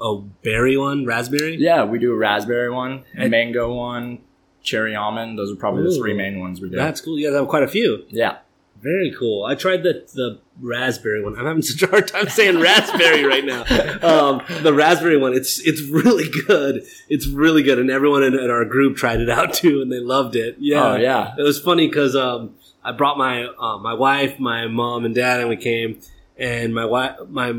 a 0.00 0.16
berry 0.42 0.76
one, 0.76 1.06
raspberry? 1.06 1.56
Yeah, 1.56 1.84
we 1.84 1.98
do 1.98 2.12
a 2.12 2.16
raspberry 2.16 2.70
one, 2.70 3.04
And- 3.14 3.30
mango 3.30 3.72
one, 3.74 4.18
cherry 4.62 4.94
almond. 4.94 5.38
Those 5.38 5.52
are 5.52 5.56
probably 5.56 5.84
the 5.84 5.96
three 5.96 6.14
main 6.14 6.40
ones 6.40 6.60
we 6.60 6.68
do. 6.68 6.76
That's 6.76 7.00
cool. 7.00 7.18
You 7.18 7.28
guys 7.28 7.36
have 7.38 7.48
quite 7.48 7.62
a 7.62 7.68
few. 7.68 8.04
yeah. 8.08 8.38
Very 8.82 9.10
cool. 9.18 9.44
I 9.46 9.54
tried 9.54 9.82
the 9.84 10.04
the 10.14 10.38
raspberry 10.60 11.24
one. 11.24 11.34
I'm 11.38 11.46
having 11.46 11.62
such 11.62 11.82
a 11.82 11.86
hard 11.90 12.06
time 12.06 12.28
saying 12.28 12.60
raspberry 12.60 13.24
right 13.24 13.44
now. 13.44 13.64
Um, 14.06 14.42
the 14.62 14.72
raspberry 14.74 15.16
one, 15.16 15.32
it's 15.32 15.58
it's 15.66 15.80
really 15.80 16.28
good. 16.46 16.84
It's 17.08 17.26
really 17.26 17.62
good, 17.62 17.78
and 17.78 17.90
everyone 17.90 18.22
in, 18.22 18.34
in 18.38 18.50
our 18.50 18.66
group 18.66 18.96
tried 18.98 19.20
it 19.20 19.30
out 19.30 19.54
too, 19.54 19.80
and 19.80 19.90
they 19.90 19.98
loved 19.98 20.36
it. 20.36 20.56
Yeah, 20.58 20.92
Oh, 20.92 20.96
yeah. 20.96 21.34
It 21.38 21.42
was 21.42 21.58
funny 21.58 21.88
because 21.88 22.14
um, 22.14 22.54
I 22.84 22.92
brought 22.92 23.16
my 23.16 23.46
uh, 23.46 23.78
my 23.78 23.94
wife, 23.94 24.38
my 24.38 24.66
mom, 24.68 25.06
and 25.06 25.14
dad, 25.14 25.40
and 25.40 25.48
we 25.48 25.56
came. 25.56 25.98
And 26.36 26.74
my 26.74 26.84
wife, 26.84 27.16
my 27.30 27.54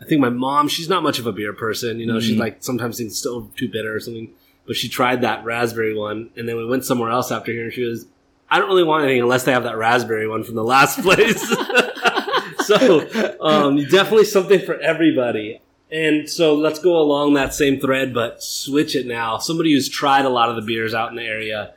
I 0.00 0.04
think 0.06 0.20
my 0.20 0.30
mom, 0.30 0.68
she's 0.68 0.88
not 0.88 1.02
much 1.02 1.18
of 1.18 1.26
a 1.26 1.32
beer 1.32 1.52
person. 1.52 1.98
You 2.00 2.06
know, 2.06 2.20
she's 2.20 2.36
Mhm. 2.36 2.40
like 2.40 2.56
sometimes 2.60 2.96
things 2.98 3.16
still 3.18 3.50
too 3.56 3.68
bitter 3.68 3.94
or 3.94 4.00
something. 4.00 4.30
But 4.66 4.76
she 4.76 4.88
tried 4.88 5.22
that 5.22 5.44
raspberry 5.44 5.94
one, 5.96 6.30
and 6.36 6.48
then 6.48 6.56
we 6.56 6.64
went 6.66 6.84
somewhere 6.84 7.10
else 7.10 7.30
after 7.32 7.50
here, 7.52 7.64
and 7.64 7.72
she 7.72 7.82
was, 7.82 8.06
I 8.50 8.58
don't 8.58 8.68
really 8.68 8.84
want 8.84 9.04
anything 9.04 9.22
unless 9.22 9.44
they 9.44 9.52
have 9.52 9.64
that 9.64 9.76
raspberry 9.76 10.28
one 10.28 10.44
from 10.44 10.54
the 10.54 10.64
last 10.64 11.00
place. 11.02 11.40
so 12.64 13.36
um, 13.40 13.76
definitely 13.88 14.24
something 14.24 14.60
for 14.60 14.78
everybody. 14.80 15.60
And 15.90 16.28
so 16.30 16.54
let's 16.54 16.78
go 16.78 16.96
along 16.98 17.34
that 17.34 17.52
same 17.52 17.80
thread, 17.80 18.14
but 18.14 18.42
switch 18.42 18.94
it 18.94 19.06
now. 19.06 19.38
Somebody 19.38 19.72
who's 19.72 19.88
tried 19.88 20.24
a 20.24 20.28
lot 20.28 20.48
of 20.48 20.56
the 20.56 20.62
beers 20.62 20.94
out 20.94 21.10
in 21.10 21.16
the 21.16 21.24
area, 21.24 21.74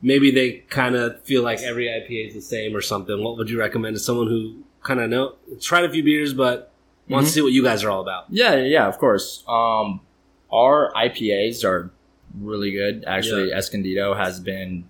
maybe 0.00 0.30
they 0.30 0.52
kind 0.70 0.94
of 0.94 1.20
feel 1.24 1.42
like 1.42 1.60
every 1.60 1.86
IPA 1.86 2.28
is 2.28 2.34
the 2.34 2.40
same 2.40 2.76
or 2.76 2.80
something. 2.80 3.20
What 3.22 3.36
would 3.36 3.50
you 3.50 3.58
recommend 3.58 3.96
to 3.96 4.00
someone 4.00 4.28
who 4.28 4.62
kind 4.84 5.00
of 5.00 5.10
know 5.10 5.34
tried 5.60 5.84
a 5.84 5.90
few 5.90 6.04
beers 6.04 6.32
but 6.32 6.72
wants 7.08 7.30
to 7.30 7.34
see 7.34 7.42
what 7.42 7.52
you 7.52 7.62
guys 7.62 7.84
are 7.84 7.90
all 7.90 8.00
about? 8.00 8.26
Yeah, 8.28 8.54
yeah, 8.54 8.64
yeah, 8.64 8.88
of 8.88 8.98
course. 8.98 9.44
Um, 9.48 10.00
our 10.52 10.92
IPAs 10.94 11.64
are 11.64 11.90
really 12.38 12.72
good. 12.72 13.04
Actually, 13.06 13.52
Escondido 13.52 14.14
has 14.14 14.40
been 14.40 14.88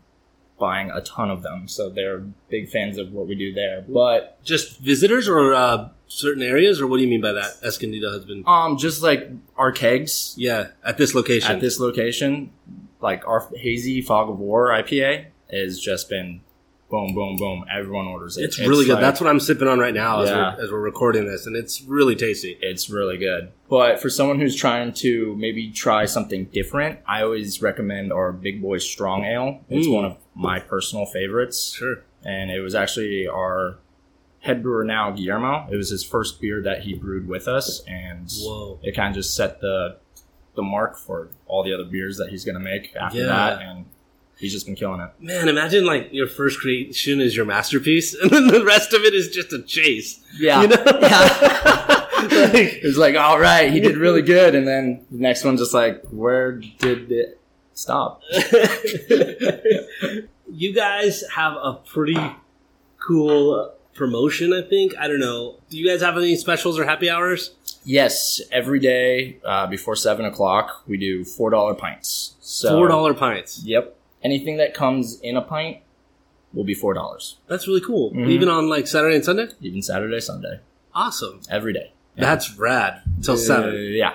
buying 0.58 0.90
a 0.90 1.00
ton 1.00 1.30
of 1.30 1.42
them, 1.42 1.68
so 1.68 1.88
they're 1.88 2.18
big 2.48 2.68
fans 2.68 2.98
of 2.98 3.12
what 3.12 3.26
we 3.26 3.34
do 3.34 3.52
there. 3.52 3.84
But 3.88 4.42
Just 4.42 4.78
visitors 4.80 5.28
or 5.28 5.54
uh, 5.54 5.88
certain 6.08 6.42
areas, 6.42 6.80
or 6.80 6.86
what 6.86 6.96
do 6.96 7.02
you 7.04 7.08
mean 7.08 7.20
by 7.20 7.32
that? 7.32 7.58
Escondido 7.62 8.12
has 8.12 8.24
been, 8.24 8.42
um, 8.46 8.76
just 8.76 9.02
like 9.02 9.30
our 9.56 9.72
kegs 9.72 10.34
yeah, 10.36 10.68
at 10.84 10.98
this 10.98 11.14
location. 11.14 11.52
at 11.52 11.60
this 11.60 11.78
location, 11.78 12.50
like 13.00 13.26
our 13.26 13.48
hazy 13.54 14.02
fog 14.02 14.28
of 14.28 14.38
war 14.38 14.68
IPA 14.68 15.26
has 15.50 15.78
just 15.80 16.08
been 16.08 16.40
boom, 16.90 17.14
boom, 17.14 17.36
boom. 17.36 17.64
Everyone 17.70 18.06
orders 18.06 18.38
it. 18.38 18.44
it's 18.44 18.58
really 18.58 18.86
good. 18.86 18.94
like- 18.94 19.02
That's 19.02 19.20
what 19.20 19.28
I'm 19.28 19.40
sipping 19.40 19.68
on 19.68 19.78
right 19.78 19.92
now 19.94 20.22
as, 20.22 20.30
Yeah. 20.30 20.56
we're, 20.56 20.64
as 20.64 20.70
we're 20.72 20.80
recording 20.80 21.26
this, 21.26 21.46
and 21.46 21.54
it's 21.56 21.82
really 21.82 22.16
tasty. 22.16 22.56
it's 22.62 22.88
really 22.88 23.18
good. 23.18 23.50
But 23.68 24.00
for 24.00 24.08
someone 24.08 24.40
who's 24.40 24.56
trying 24.56 24.92
to 24.94 25.36
maybe 25.36 25.70
try 25.70 26.06
something 26.06 26.46
different, 26.46 27.00
I 27.06 27.22
always 27.22 27.60
recommend 27.60 28.12
our 28.12 28.32
Big 28.32 28.62
Boy 28.62 28.78
Strong 28.78 29.24
Ale. 29.24 29.60
It's 29.68 29.86
Mm. 29.86 29.92
one 29.94 30.04
of 30.06 30.16
my 30.34 30.60
personal 30.60 31.04
favorites. 31.06 31.74
Sure. 31.76 32.02
And 32.24 32.50
it 32.50 32.60
was 32.60 32.74
actually 32.74 33.26
our 33.28 33.76
head 34.40 34.62
brewer 34.62 34.84
now, 34.84 35.10
Guillermo. 35.10 35.66
It 35.70 35.76
was 35.76 35.90
his 35.90 36.02
first 36.04 36.40
beer 36.40 36.62
that 36.62 36.82
he 36.82 36.94
brewed 36.94 37.28
with 37.28 37.46
us. 37.48 37.82
And 37.86 38.28
Whoa. 38.40 38.78
it 38.82 38.94
kind 38.96 39.08
of 39.10 39.14
just 39.16 39.34
set 39.34 39.60
the 39.60 39.96
the 40.54 40.62
mark 40.62 40.98
for 40.98 41.28
all 41.46 41.62
the 41.62 41.72
other 41.72 41.84
beers 41.84 42.16
that 42.16 42.30
he's 42.30 42.44
going 42.44 42.56
to 42.56 42.60
make 42.60 42.92
after 42.96 43.18
Yeah. 43.18 43.26
that. 43.26 43.62
And 43.62 43.84
he's 44.38 44.52
just 44.52 44.66
been 44.66 44.74
killing 44.76 45.00
it. 45.00 45.10
Man, 45.20 45.48
imagine 45.48 45.84
like 45.84 46.12
your 46.12 46.26
first 46.26 46.58
creation 46.60 47.20
is 47.20 47.34
your 47.36 47.44
masterpiece, 47.44 48.14
and 48.20 48.30
then 48.30 48.46
the 48.48 48.64
rest 48.64 48.92
of 48.92 49.02
it 49.02 49.14
is 49.14 49.28
just 49.28 49.52
a 49.52 49.62
chase. 49.62 50.20
Yeah, 50.38 50.62
You 50.62 50.68
know? 50.68 50.84
yeah. 51.00 52.04
Like- 52.18 52.74
it 52.82 52.82
was 52.84 52.98
like, 52.98 53.14
all 53.14 53.38
right, 53.38 53.70
he 53.72 53.78
did 53.80 53.96
really 53.96 54.22
good, 54.22 54.54
and 54.56 54.66
then 54.66 55.04
the 55.10 55.18
next 55.18 55.44
one's 55.44 55.60
just 55.60 55.72
like, 55.72 56.02
where 56.10 56.52
did 56.52 57.12
it 57.12 57.40
stop? 57.74 58.20
you 60.50 60.72
guys 60.74 61.22
have 61.34 61.54
a 61.54 61.74
pretty 61.74 62.18
cool 62.98 63.72
promotion, 63.94 64.52
I 64.52 64.62
think. 64.62 64.96
I 64.98 65.06
don't 65.08 65.20
know. 65.20 65.56
Do 65.70 65.78
you 65.78 65.86
guys 65.88 66.00
have 66.02 66.16
any 66.16 66.36
specials 66.36 66.78
or 66.78 66.84
happy 66.84 67.08
hours? 67.10 67.54
Yes, 67.84 68.40
every 68.50 68.80
day 68.80 69.38
uh, 69.44 69.66
before 69.66 69.96
seven 69.96 70.24
o'clock, 70.24 70.82
we 70.86 70.96
do 70.98 71.24
four 71.24 71.50
dollar 71.50 71.74
pints. 71.74 72.34
So 72.40 72.70
Four 72.76 72.88
dollar 72.88 73.14
pints. 73.14 73.62
Yep, 73.64 73.96
anything 74.22 74.56
that 74.58 74.74
comes 74.74 75.20
in 75.20 75.36
a 75.36 75.42
pint 75.42 75.78
will 76.52 76.64
be 76.64 76.74
four 76.74 76.94
dollars, 76.94 77.36
That's 77.46 77.66
really 77.68 77.80
cool. 77.82 78.12
Mhm. 78.12 78.28
Even 78.30 78.48
on 78.48 78.68
like 78.68 78.86
Saturday 78.86 79.16
and 79.16 79.24
Sunday. 79.24 79.48
even 79.60 79.82
Saturday, 79.82 80.20
Sunday, 80.20 80.60
Awesome. 80.94 81.40
every 81.50 81.72
day. 81.72 81.92
That's 82.16 82.56
rad. 82.58 83.02
Till 83.22 83.34
Uh, 83.34 83.36
seven. 83.36 83.74
yeah, 83.92 84.14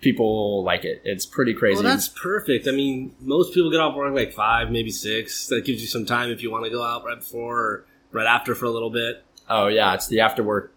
people 0.00 0.62
like 0.62 0.84
it. 0.84 1.00
It's 1.04 1.26
pretty 1.26 1.54
crazy. 1.54 1.74
Well, 1.82 1.82
that's 1.82 2.08
perfect. 2.08 2.68
I 2.68 2.70
mean, 2.72 3.14
most 3.20 3.54
people 3.54 3.70
get 3.70 3.80
off 3.80 3.96
work 3.96 4.14
like 4.14 4.32
five, 4.32 4.70
maybe 4.70 4.90
six. 4.90 5.46
That 5.48 5.64
gives 5.64 5.80
you 5.80 5.88
some 5.88 6.04
time 6.06 6.30
if 6.30 6.42
you 6.42 6.50
want 6.50 6.64
to 6.64 6.70
go 6.70 6.82
out 6.82 7.04
right 7.04 7.18
before 7.18 7.58
or 7.60 7.86
right 8.12 8.26
after 8.26 8.54
for 8.54 8.66
a 8.66 8.70
little 8.70 8.90
bit. 8.90 9.22
oh 9.48 9.66
yeah, 9.66 9.92
it's 9.94 10.06
the 10.08 10.20
after 10.20 10.42
work 10.42 10.72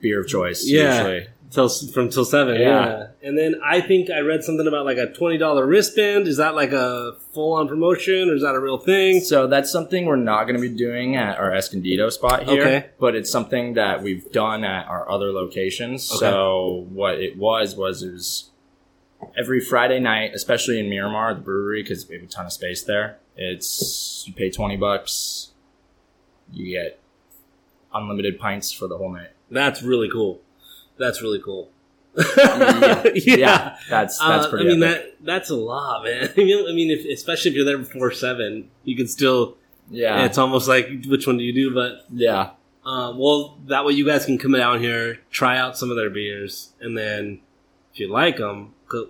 beer 0.00 0.20
of 0.20 0.28
choice. 0.28 0.64
Yeah. 0.68 0.96
usually. 1.08 1.26
Till 1.52 1.68
from 1.68 2.08
till 2.08 2.24
seven. 2.24 2.58
Yeah. 2.58 2.86
Yeah. 2.86 3.06
And 3.22 3.36
then 3.36 3.60
I 3.62 3.82
think 3.82 4.08
I 4.10 4.20
read 4.20 4.42
something 4.42 4.66
about 4.66 4.86
like 4.86 4.96
a 4.96 5.12
twenty 5.12 5.36
dollar 5.36 5.66
wristband. 5.66 6.26
Is 6.26 6.38
that 6.38 6.54
like 6.54 6.72
a 6.72 7.12
full 7.34 7.52
on 7.52 7.68
promotion 7.68 8.30
or 8.30 8.34
is 8.34 8.40
that 8.42 8.54
a 8.54 8.60
real 8.60 8.78
thing? 8.78 9.20
So 9.20 9.46
that's 9.46 9.70
something 9.70 10.06
we're 10.06 10.16
not 10.16 10.44
going 10.44 10.56
to 10.56 10.62
be 10.62 10.74
doing 10.74 11.14
at 11.14 11.38
our 11.38 11.52
Escondido 11.52 12.08
spot 12.08 12.44
here, 12.44 12.62
Okay. 12.62 12.86
but 12.98 13.14
it's 13.14 13.30
something 13.30 13.74
that 13.74 14.02
we've 14.02 14.32
done 14.32 14.64
at 14.64 14.86
our 14.88 15.10
other 15.10 15.30
locations. 15.30 16.10
Okay. 16.10 16.20
So 16.20 16.86
what 16.88 17.16
it 17.20 17.36
was 17.36 17.76
was 17.76 18.02
it 18.02 18.12
was 18.12 18.50
every 19.36 19.60
Friday 19.60 20.00
night, 20.00 20.32
especially 20.34 20.80
in 20.80 20.88
Miramar, 20.88 21.34
the 21.34 21.40
brewery, 21.42 21.82
because 21.82 22.08
we 22.08 22.14
have 22.14 22.24
a 22.24 22.28
ton 22.28 22.46
of 22.46 22.52
space 22.52 22.82
there. 22.82 23.18
It's 23.36 24.24
you 24.26 24.32
pay 24.32 24.50
twenty 24.50 24.78
bucks, 24.78 25.50
you 26.50 26.72
get 26.72 26.98
unlimited 27.92 28.38
pints 28.38 28.72
for 28.72 28.88
the 28.88 28.96
whole 28.96 29.12
night. 29.12 29.30
That's 29.50 29.82
really 29.82 30.08
cool. 30.10 30.40
That's 31.02 31.20
really 31.22 31.40
cool. 31.44 31.70
Yeah, 32.16 33.02
yeah, 33.14 33.76
that's 33.88 34.18
that's 34.18 34.46
Uh, 34.46 34.50
pretty. 34.50 34.66
I 34.66 34.72
mean 34.72 34.82
epic. 34.82 35.18
that 35.18 35.24
that's 35.24 35.50
a 35.50 35.56
lot, 35.56 36.04
man. 36.04 36.30
You 36.36 36.62
know, 36.62 36.68
I 36.70 36.74
mean, 36.74 36.90
if, 36.90 37.04
especially 37.06 37.50
if 37.50 37.56
you're 37.56 37.64
there 37.64 37.78
before 37.78 38.10
seven, 38.12 38.70
you 38.84 38.96
can 38.96 39.08
still. 39.08 39.56
yeah, 39.90 40.24
It's 40.24 40.38
almost 40.38 40.68
like 40.68 40.88
which 41.06 41.26
one 41.26 41.36
do 41.38 41.44
you 41.44 41.52
do? 41.52 41.74
But 41.74 42.04
yeah, 42.12 42.50
um, 42.84 43.18
well, 43.18 43.56
that 43.66 43.84
way 43.84 43.92
you 43.94 44.06
guys 44.06 44.24
can 44.26 44.38
come 44.38 44.52
down 44.52 44.80
here, 44.80 45.18
try 45.30 45.56
out 45.58 45.76
some 45.78 45.90
of 45.90 45.96
their 45.96 46.10
beers, 46.10 46.72
and 46.80 46.96
then 46.96 47.40
if 47.92 48.00
you 48.00 48.08
like 48.08 48.36
them, 48.38 48.74
go, 48.88 49.08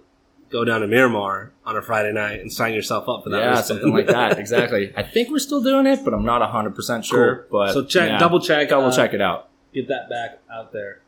go 0.50 0.64
down 0.64 0.80
to 0.82 0.86
Miramar 0.88 1.52
on 1.64 1.76
a 1.76 1.82
Friday 1.82 2.12
night 2.12 2.40
and 2.40 2.52
sign 2.52 2.72
yourself 2.74 3.08
up 3.08 3.24
for 3.24 3.30
that. 3.30 3.40
yeah, 3.40 3.60
something 3.60 3.92
like 3.92 4.06
that. 4.06 4.38
Exactly. 4.44 4.92
I 4.96 5.02
think 5.02 5.30
we're 5.30 5.38
still 5.38 5.62
doing 5.62 5.86
it, 5.86 6.04
but 6.04 6.14
I'm 6.14 6.24
not 6.24 6.40
hundred 6.50 6.74
percent 6.74 7.04
sure. 7.04 7.46
Cool. 7.50 7.60
But 7.66 7.72
so 7.74 7.84
check, 7.84 8.10
yeah, 8.10 8.18
double 8.18 8.40
check, 8.40 8.68
double 8.68 8.88
uh, 8.88 8.96
check 8.96 9.12
it 9.14 9.20
out. 9.20 9.48
get 9.74 9.88
that 9.88 10.08
back 10.08 10.40
out 10.52 10.72
there. 10.72 11.01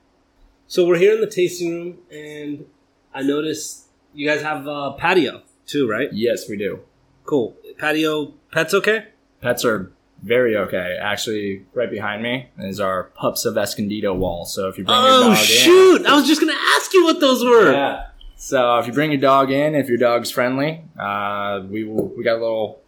So 0.74 0.84
we're 0.84 0.98
here 0.98 1.14
in 1.14 1.20
the 1.20 1.28
tasting 1.28 1.70
room, 1.70 1.98
and 2.10 2.66
I 3.14 3.22
noticed 3.22 3.84
you 4.12 4.28
guys 4.28 4.42
have 4.42 4.66
a 4.66 4.94
patio 4.98 5.42
too, 5.66 5.88
right? 5.88 6.08
Yes, 6.12 6.48
we 6.48 6.56
do. 6.56 6.80
Cool. 7.24 7.56
Patio 7.78 8.34
pets 8.50 8.74
okay? 8.74 9.06
Pets 9.40 9.64
are 9.64 9.92
very 10.24 10.56
okay. 10.56 10.98
Actually, 11.00 11.64
right 11.74 11.88
behind 11.88 12.24
me 12.24 12.48
is 12.58 12.80
our 12.80 13.04
Pups 13.14 13.44
of 13.44 13.56
Escondido 13.56 14.14
wall. 14.14 14.46
So 14.46 14.66
if 14.66 14.76
you 14.76 14.82
bring 14.82 14.98
your 14.98 15.06
Oh 15.06 15.22
dog 15.28 15.36
shoot! 15.36 16.06
I 16.06 16.16
was 16.16 16.26
just 16.26 16.40
gonna 16.40 16.58
ask 16.74 16.92
you 16.92 17.04
what 17.04 17.20
those 17.20 17.40
in, 17.42 17.48
were. 17.50 17.72
yeah. 17.72 18.06
So 18.34 18.76
if 18.80 18.88
you 18.88 18.92
bring 18.92 19.12
your 19.12 19.20
dog 19.20 19.52
in, 19.52 19.76
if 19.76 19.88
your 19.88 19.98
dog's 19.98 20.32
friendly, 20.32 20.82
uh, 20.98 21.62
we 21.70 21.84
will. 21.84 22.08
We 22.08 22.24
got 22.24 22.38
a 22.38 22.42
little 22.42 22.80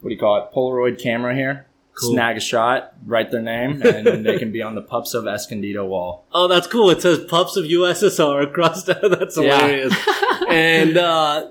what 0.00 0.08
do 0.08 0.14
you 0.14 0.18
call 0.18 0.38
it? 0.38 0.54
Polaroid 0.56 0.98
camera 0.98 1.34
here. 1.34 1.66
Cool. 1.96 2.14
Snag 2.14 2.36
a 2.36 2.40
shot, 2.40 2.94
write 3.06 3.30
their 3.30 3.40
name, 3.42 3.80
and 3.84 4.04
then 4.06 4.22
they 4.24 4.36
can 4.38 4.50
be 4.50 4.60
on 4.62 4.74
the 4.74 4.82
Pups 4.82 5.14
of 5.14 5.26
Escondido 5.28 5.86
wall. 5.86 6.26
Oh, 6.32 6.48
that's 6.48 6.66
cool. 6.66 6.90
It 6.90 7.00
says 7.00 7.20
pups 7.24 7.56
of 7.56 7.64
USSR 7.66 8.42
across 8.48 8.88
out. 8.88 9.00
That's 9.02 9.36
Yeah. 9.36 9.58
hilarious. 9.60 9.94
and 10.48 10.96
uh, 10.96 11.48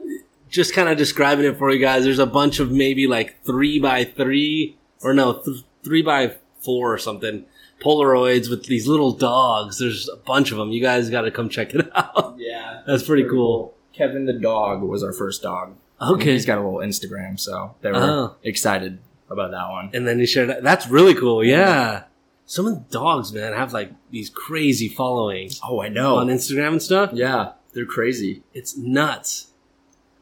just 0.49 0.73
kind 0.73 0.89
of 0.89 0.97
describing 0.97 1.45
it 1.45 1.57
for 1.57 1.71
you 1.71 1.79
guys, 1.79 2.03
there's 2.03 2.19
a 2.19 2.25
bunch 2.25 2.59
of 2.59 2.71
maybe 2.71 3.07
like 3.07 3.41
three 3.45 3.79
by 3.79 4.03
three, 4.03 4.77
or 5.01 5.13
no, 5.13 5.33
th- 5.41 5.63
three 5.83 6.01
by 6.01 6.35
four 6.59 6.93
or 6.93 6.97
something. 6.97 7.45
Polaroids 7.81 8.49
with 8.49 8.65
these 8.65 8.87
little 8.87 9.11
dogs. 9.13 9.79
There's 9.79 10.07
a 10.09 10.15
bunch 10.17 10.51
of 10.51 10.57
them. 10.57 10.71
You 10.71 10.81
guys 10.81 11.09
got 11.09 11.21
to 11.21 11.31
come 11.31 11.49
check 11.49 11.73
it 11.73 11.89
out. 11.95 12.35
Yeah, 12.37 12.81
That's 12.85 13.03
pretty 13.03 13.27
cool. 13.29 13.73
Kevin 13.93 14.25
the 14.25 14.33
dog 14.33 14.81
was 14.81 15.03
our 15.03 15.13
first 15.13 15.41
dog. 15.41 15.75
Okay. 16.01 16.31
he's 16.33 16.45
got 16.45 16.57
a 16.57 16.61
little 16.61 16.79
Instagram, 16.79 17.39
so 17.39 17.75
they 17.81 17.91
were 17.91 17.97
Oh. 17.97 18.35
excited 18.43 18.99
about 19.33 19.51
that 19.51 19.69
one. 19.69 19.89
And 19.93 20.07
then 20.07 20.19
he 20.19 20.25
shared 20.25 20.49
that. 20.49 20.63
That's 20.63 20.87
really 20.87 21.13
cool. 21.15 21.43
Yeah. 21.43 22.03
Some 22.45 22.65
of 22.67 22.73
the 22.75 22.85
dogs, 22.91 23.33
man, 23.33 23.53
have 23.53 23.73
like 23.73 23.91
these 24.11 24.29
crazy 24.29 24.87
followings 24.89 25.59
Oh, 25.63 25.81
I 25.81 25.89
know. 25.89 26.17
on 26.17 26.27
Instagram 26.27 26.69
and 26.73 26.81
stuff. 26.81 27.11
Yeah, 27.13 27.53
they're 27.73 27.85
crazy. 27.85 28.43
It's 28.53 28.77
nuts. 28.77 29.47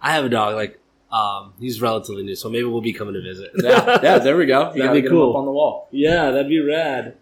I 0.02 0.14
have 0.14 0.26
a 0.26 0.30
dog. 0.30 0.56
Like, 0.56 0.80
um, 1.12 1.54
he's 1.60 1.82
relatively 1.82 2.24
new, 2.24 2.36
so 2.36 2.48
maybe 2.50 2.64
we'll 2.64 2.82
be 2.82 2.94
coming 2.94 3.14
to 3.16 3.22
visit. 3.22 3.52
Yeah, 3.64 4.00
yeah. 4.02 4.18
There 4.20 4.38
we 4.38 4.46
go. 4.46 4.72
You 4.76 4.84
That'd 4.84 5.04
be 5.04 5.10
cool. 5.10 5.32
up 5.32 5.36
on 5.36 5.46
the 5.46 5.52
wall. 5.52 5.88
yeah, 5.92 6.32
that'd 6.32 6.48
be 6.48 6.60
rad. 6.60 7.18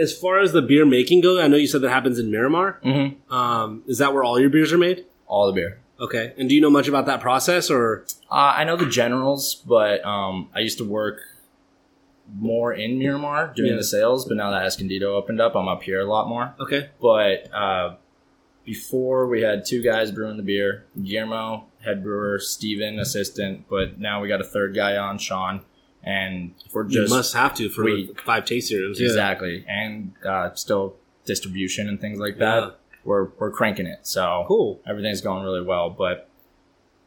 As 0.00 0.16
far 0.16 0.38
as 0.38 0.52
the 0.52 0.62
beer 0.62 0.86
making 0.86 1.20
goes, 1.20 1.38
I 1.38 1.46
know 1.48 1.56
you 1.58 1.66
said 1.66 1.82
that 1.82 1.90
happens 1.90 2.18
in 2.18 2.30
Miramar. 2.30 2.80
Mm-hmm. 2.82 3.30
Um, 3.32 3.82
is 3.86 3.98
that 3.98 4.14
where 4.14 4.24
all 4.24 4.40
your 4.40 4.48
beers 4.48 4.72
are 4.72 4.78
made? 4.78 5.04
All 5.26 5.46
the 5.46 5.52
beer. 5.52 5.80
Okay. 6.00 6.32
And 6.38 6.48
do 6.48 6.54
you 6.54 6.60
know 6.60 6.70
much 6.70 6.86
about 6.88 7.06
that 7.06 7.20
process, 7.20 7.70
or 7.70 8.04
Uh, 8.30 8.52
I 8.56 8.64
know 8.64 8.76
the 8.76 8.86
generals, 8.86 9.54
but 9.66 10.04
um, 10.04 10.48
I 10.54 10.60
used 10.60 10.78
to 10.78 10.84
work 10.84 11.20
more 12.38 12.72
in 12.74 12.98
Miramar 12.98 13.52
doing 13.56 13.70
Yeah. 13.70 13.76
the 13.76 13.84
sales. 13.84 14.24
But 14.26 14.36
now 14.36 14.50
that 14.50 14.62
Escondido 14.64 15.14
opened 15.14 15.40
up, 15.40 15.54
I'm 15.56 15.66
up 15.68 15.82
here 15.82 16.00
a 16.00 16.04
lot 16.04 16.28
more. 16.28 16.54
okay? 16.60 16.90
But 17.00 17.52
uh, 17.54 17.94
before 18.64 19.26
we 19.26 19.40
had 19.42 19.64
two 19.64 19.82
guys 19.82 20.10
brewing 20.10 20.36
the 20.36 20.42
beer: 20.42 20.84
Guillermo, 21.02 21.66
head 21.80 22.02
brewer, 22.02 22.38
Steven, 22.38 22.98
assistant. 22.98 23.64
But 23.70 23.98
now 23.98 24.20
we 24.20 24.28
got 24.28 24.40
a 24.40 24.44
third 24.44 24.74
guy 24.74 24.96
on, 24.96 25.18
Sean, 25.18 25.62
and 26.04 26.52
we're 26.72 26.84
You 26.84 27.00
just 27.02 27.12
must 27.14 27.32
have 27.34 27.54
to 27.54 27.68
for 27.70 27.84
we- 27.84 28.10
five 28.24 28.44
tasting 28.44 28.78
rooms. 28.78 29.00
exactly, 29.00 29.64
and 29.66 30.12
uh, 30.24 30.52
still 30.54 30.96
distribution 31.24 31.88
and 31.88 31.98
things 32.00 32.18
like 32.18 32.38
that. 32.38 32.62
Yeah. 32.62 32.70
We're 33.04 33.28
we're 33.38 33.50
cranking 33.50 33.86
it. 33.86 34.00
So 34.06 34.44
Cool. 34.48 34.80
everything's 34.86 35.20
going 35.20 35.42
really 35.44 35.62
well. 35.62 35.90
But 35.90 36.28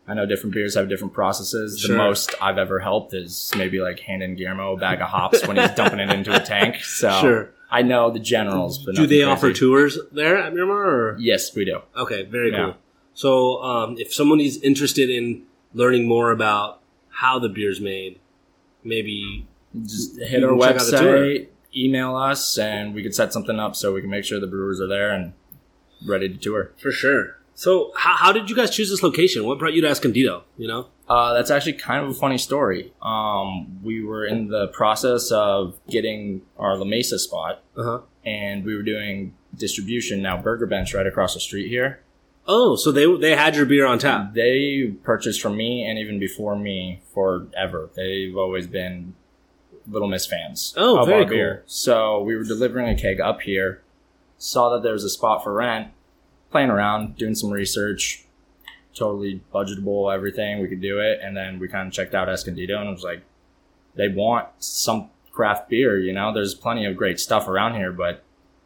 I 0.08 0.14
know 0.14 0.26
different 0.26 0.54
beers 0.54 0.76
have 0.76 0.90
different 0.90 1.14
processes. 1.14 1.80
Sure. 1.80 1.92
The 1.96 1.98
most 1.98 2.34
I've 2.42 2.58
ever 2.58 2.80
helped 2.80 3.14
is 3.14 3.52
maybe 3.56 3.80
like 3.82 4.00
handing 4.00 4.36
Guillermo 4.36 4.74
a 4.74 4.78
bag 4.78 5.00
of 5.02 5.08
hops 5.10 5.46
when 5.48 5.58
he's 5.58 5.72
dumping 5.72 6.00
it 6.00 6.10
into 6.12 6.36
a 6.36 6.40
tank. 6.44 6.78
So 6.84 7.10
Sure. 7.22 7.50
I 7.70 7.84
know 7.84 8.10
the 8.12 8.20
generals, 8.20 8.84
but 8.84 8.96
Do 8.96 9.04
they 9.08 9.18
crazy. 9.20 9.24
offer 9.24 9.54
tours 9.54 9.98
there 10.12 10.38
at 10.38 10.54
Miramar? 10.54 10.84
Or? 10.84 11.18
Yes, 11.20 11.56
we 11.56 11.64
do. 11.66 11.80
Okay, 11.96 12.24
very 12.24 12.52
Yeah. 12.52 12.58
cool. 12.66 12.76
So, 13.14 13.62
um, 13.64 13.96
if 13.98 14.14
someone 14.14 14.40
is 14.42 14.58
interested 14.62 15.10
in 15.10 15.44
learning 15.74 16.06
more 16.08 16.32
about 16.32 16.80
how 17.10 17.40
the 17.40 17.48
beer's 17.50 17.80
made, 17.80 18.20
maybe 18.84 19.48
Just 19.86 20.20
hit 20.20 20.44
our 20.44 20.50
can 20.52 20.60
check 20.62 20.76
out 20.82 20.86
the 20.92 20.98
tour. 20.98 21.18
website, 21.20 21.48
email 21.76 22.16
us, 22.16 22.58
and 22.58 22.94
we 22.94 23.04
could 23.04 23.16
set 23.16 23.32
something 23.32 23.58
up 23.60 23.76
so 23.76 23.94
we 23.94 24.02
can 24.02 24.10
make 24.10 24.26
sure 24.26 24.40
the 24.40 24.48
brewers 24.48 24.82
are 24.82 24.88
there 24.88 25.12
and 25.12 25.32
ready 26.06 26.30
to 26.30 26.38
tour. 26.38 26.72
for 26.82 26.92
sure. 26.92 27.38
So, 27.54 27.92
how, 27.96 28.16
how 28.16 28.32
did 28.32 28.50
you 28.50 28.56
guys 28.56 28.72
choose 28.72 28.90
this 28.90 29.04
location? 29.04 29.46
What 29.46 29.60
brought 29.60 29.74
you 29.74 29.82
to 29.82 29.88
Escondido? 29.90 30.44
You 30.58 30.68
know? 30.68 30.88
Uh, 31.08 31.34
that's 31.34 31.52
actually 31.52 31.74
kind 31.74 32.04
of 32.04 32.10
a 32.12 32.14
funny 32.14 32.38
story. 32.38 32.94
Um, 33.02 33.80
we 33.84 34.04
were 34.04 34.26
in 34.26 34.48
the 34.48 34.68
process 34.70 35.30
of 35.32 35.78
getting 35.90 36.42
our 36.58 36.76
La 36.78 36.86
Mesa 36.86 37.20
spot, 37.20 37.62
Uh 37.78 37.84
huh. 37.84 38.00
and 38.26 38.64
we 38.66 38.76
were 38.76 38.82
doing 38.84 39.34
distribution. 39.56 40.22
Now, 40.22 40.42
Burger 40.42 40.66
Bench 40.66 40.94
right 40.94 41.06
across 41.06 41.34
the 41.34 41.40
street 41.42 41.68
here, 41.68 42.00
Oh, 42.48 42.76
so 42.76 42.92
they 42.92 43.06
they 43.18 43.36
had 43.36 43.56
your 43.56 43.66
beer 43.66 43.86
on 43.86 44.00
tap. 44.00 44.34
they 44.34 44.94
purchased 45.04 45.42
from 45.42 45.56
me 45.58 45.84
and 45.84 46.00
even 46.00 46.18
before 46.20 46.56
me 46.56 47.02
forever. 47.14 47.90
They've 47.96 48.36
always 48.36 48.66
been 48.66 49.14
Little 49.88 50.08
Miss 50.08 50.26
fans 50.26 50.74
Oh, 50.78 51.00
of 51.02 51.08
very 51.08 51.24
our 51.26 51.30
beer. 51.30 51.64
So 51.68 52.24
we 52.24 52.36
were 52.36 52.44
delivering 52.46 52.88
a 52.88 52.96
keg 52.96 53.20
up 53.20 53.42
here, 53.42 53.82
saw 54.42 54.70
that 54.72 54.82
there 54.82 54.94
was 54.94 55.04
a 55.04 55.10
spot 55.10 55.44
for 55.44 55.54
rent, 55.54 55.90
playing 56.50 56.72
around, 56.72 57.16
doing 57.16 57.36
some 57.36 57.52
research, 57.52 58.26
totally 58.96 59.40
budgetable, 59.54 60.12
everything. 60.12 60.60
We 60.60 60.68
could 60.68 60.82
do 60.82 61.00
it. 61.00 61.20
And 61.22 61.38
then 61.38 61.60
we 61.60 61.68
kind 61.68 61.88
of 61.88 61.94
checked 61.94 62.16
out 62.16 62.28
Escondido 62.28 62.80
and 62.80 62.90
it 62.90 62.92
was 62.92 63.04
like, 63.04 63.22
they 63.94 64.08
want 64.08 64.48
some 64.58 65.12
craft 65.32 65.70
beer, 65.70 66.00
you 66.00 66.12
know? 66.12 66.34
There's 66.34 66.56
plenty 66.56 66.86
of 66.86 66.98
great 66.98 67.20
stuff 67.20 67.48
around 67.48 67.76
here, 67.76 67.92
but 67.92 68.24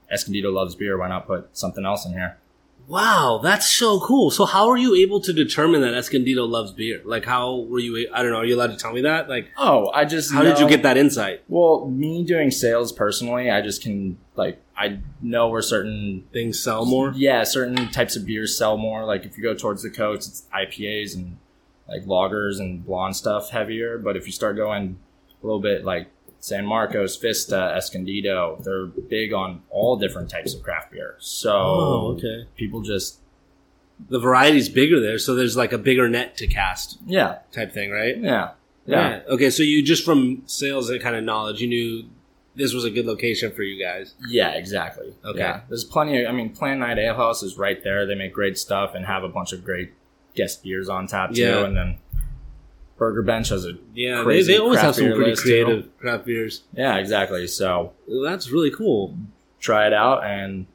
Escondido 0.10 0.50
loves 0.50 0.76
beer. 0.76 0.98
Why 0.98 1.10
not 1.10 1.28
put 1.28 1.50
something 1.58 1.86
else 1.86 2.06
in 2.06 2.14
here? 2.14 2.38
Wow, 2.88 3.40
that's 3.42 3.68
so 3.70 4.00
cool. 4.00 4.30
So 4.32 4.46
how 4.46 4.70
are 4.70 4.78
you 4.78 4.96
able 4.96 5.20
to 5.22 5.34
determine 5.34 5.82
that 5.82 5.94
Escondido 5.94 6.46
loves 6.46 6.72
beer? 6.72 7.02
Like 7.04 7.26
how 7.26 7.56
were 7.62 7.80
you 7.80 8.08
I 8.14 8.22
don't 8.22 8.32
know, 8.32 8.38
are 8.38 8.46
you 8.46 8.56
allowed 8.56 8.72
to 8.72 8.78
tell 8.78 8.94
me 8.94 9.02
that? 9.02 9.28
Like 9.28 9.50
Oh, 9.58 9.92
I 9.94 10.06
just 10.06 10.32
how 10.32 10.44
did 10.44 10.60
you 10.60 10.68
get 10.68 10.84
that 10.84 10.98
insight? 10.98 11.44
Well, 11.48 11.88
me 11.88 12.24
doing 12.24 12.52
sales 12.52 12.92
personally, 12.92 13.50
I 13.50 13.62
just 13.62 13.82
can 13.82 14.18
like 14.36 14.62
I 14.78 15.00
know 15.22 15.48
where 15.48 15.62
certain 15.62 16.26
Things 16.32 16.60
sell 16.60 16.86
more? 16.86 17.14
Yeah, 17.16 17.44
certain 17.44 17.90
types 17.90 18.16
of 18.16 18.26
beers 18.26 18.58
sell 18.58 18.78
more. 18.78 19.06
Like 19.06 19.26
if 19.26 19.38
you 19.38 19.44
go 19.44 19.56
towards 19.56 19.82
the 19.82 19.90
coast, 19.90 20.28
it's 20.30 20.44
IPAs 20.54 21.16
and 21.16 21.38
like 21.88 22.06
lagers 22.06 22.60
and 22.60 22.86
blonde 22.86 23.16
stuff 23.16 23.50
heavier. 23.50 23.98
But 23.98 24.16
if 24.16 24.26
you 24.26 24.32
start 24.32 24.56
going 24.58 25.00
a 25.42 25.46
little 25.46 25.62
bit 25.62 25.86
like 25.86 26.08
San 26.46 26.64
Marcos, 26.64 27.18
Vista, 27.18 27.74
Escondido, 27.76 28.60
they're 28.64 28.86
big 28.86 29.34
on 29.34 29.64
all 29.72 29.98
different 29.98 30.30
types 30.30 30.54
of 30.54 30.62
craft 30.62 30.92
beer. 30.92 31.16
So 31.18 31.52
Oh, 31.52 32.16
okay. 32.18 32.46
people 32.56 32.82
just 32.82 33.18
The 34.10 34.20
variety's 34.20 34.70
bigger 34.70 35.00
there, 35.00 35.18
so 35.18 35.34
there's 35.34 35.58
like 35.58 35.74
a 35.74 35.80
bigger 35.80 36.08
net 36.08 36.38
to 36.38 36.46
cast 36.48 37.00
yeah 37.08 37.40
type 37.52 37.72
thing, 37.74 37.90
right? 37.90 38.16
yeah 38.20 38.52
yeah. 38.86 39.22
Okay, 39.28 39.50
so 39.50 39.64
you 39.64 39.82
just 39.82 40.06
from 40.06 40.44
sales 40.46 40.92
and 40.92 41.02
kind 41.02 41.16
of 41.16 41.24
knowledge, 41.24 41.62
you 41.62 41.68
knew 41.68 42.04
this 42.56 42.72
was 42.76 42.84
a 42.86 42.92
good 42.92 43.08
location 43.08 43.52
for 43.52 43.64
you 43.64 43.84
guys. 43.84 44.14
Yeah, 44.30 44.52
exactly. 44.52 45.16
Okay. 45.26 45.40
Yeah. 45.40 45.62
There's 45.68 45.84
plenty 45.84 46.22
of, 46.22 46.30
I 46.30 46.32
mean, 46.32 46.52
Plan 46.52 46.78
9 46.78 47.00
Alehouse 47.00 47.42
is 47.42 47.58
right 47.58 47.84
there. 47.84 48.06
They 48.06 48.14
make 48.14 48.32
great 48.34 48.60
stuff 48.60 48.94
and 48.94 49.04
have 49.08 49.24
a 49.24 49.28
bunch 49.30 49.52
of 49.54 49.66
great 49.66 49.94
guest 50.36 50.62
beers 50.64 50.88
on 50.88 51.08
tap 51.08 51.34
too. 51.34 51.42
Yeah. 51.42 51.66
And 51.66 51.76
then 51.76 51.98
Burger 52.98 53.22
Bench 53.24 53.50
has 53.50 53.66
a, 53.66 53.74
Yeah, 53.94 54.18
they, 54.20 54.24
Crazy 54.24 54.54
they 54.54 54.60
always 54.60 54.80
have 54.80 54.96
some 54.96 55.12
pretty 55.14 55.36
creative 55.36 55.98
craft 56.00 56.26
beers. 56.26 56.64
yeah, 56.74 56.96
exactly. 56.98 57.46
So 57.48 57.94
That's 58.24 58.50
really 58.52 58.72
cool. 58.72 59.18
try 59.60 59.86
it 59.88 59.94
out. 59.94 60.26
And 60.26 60.66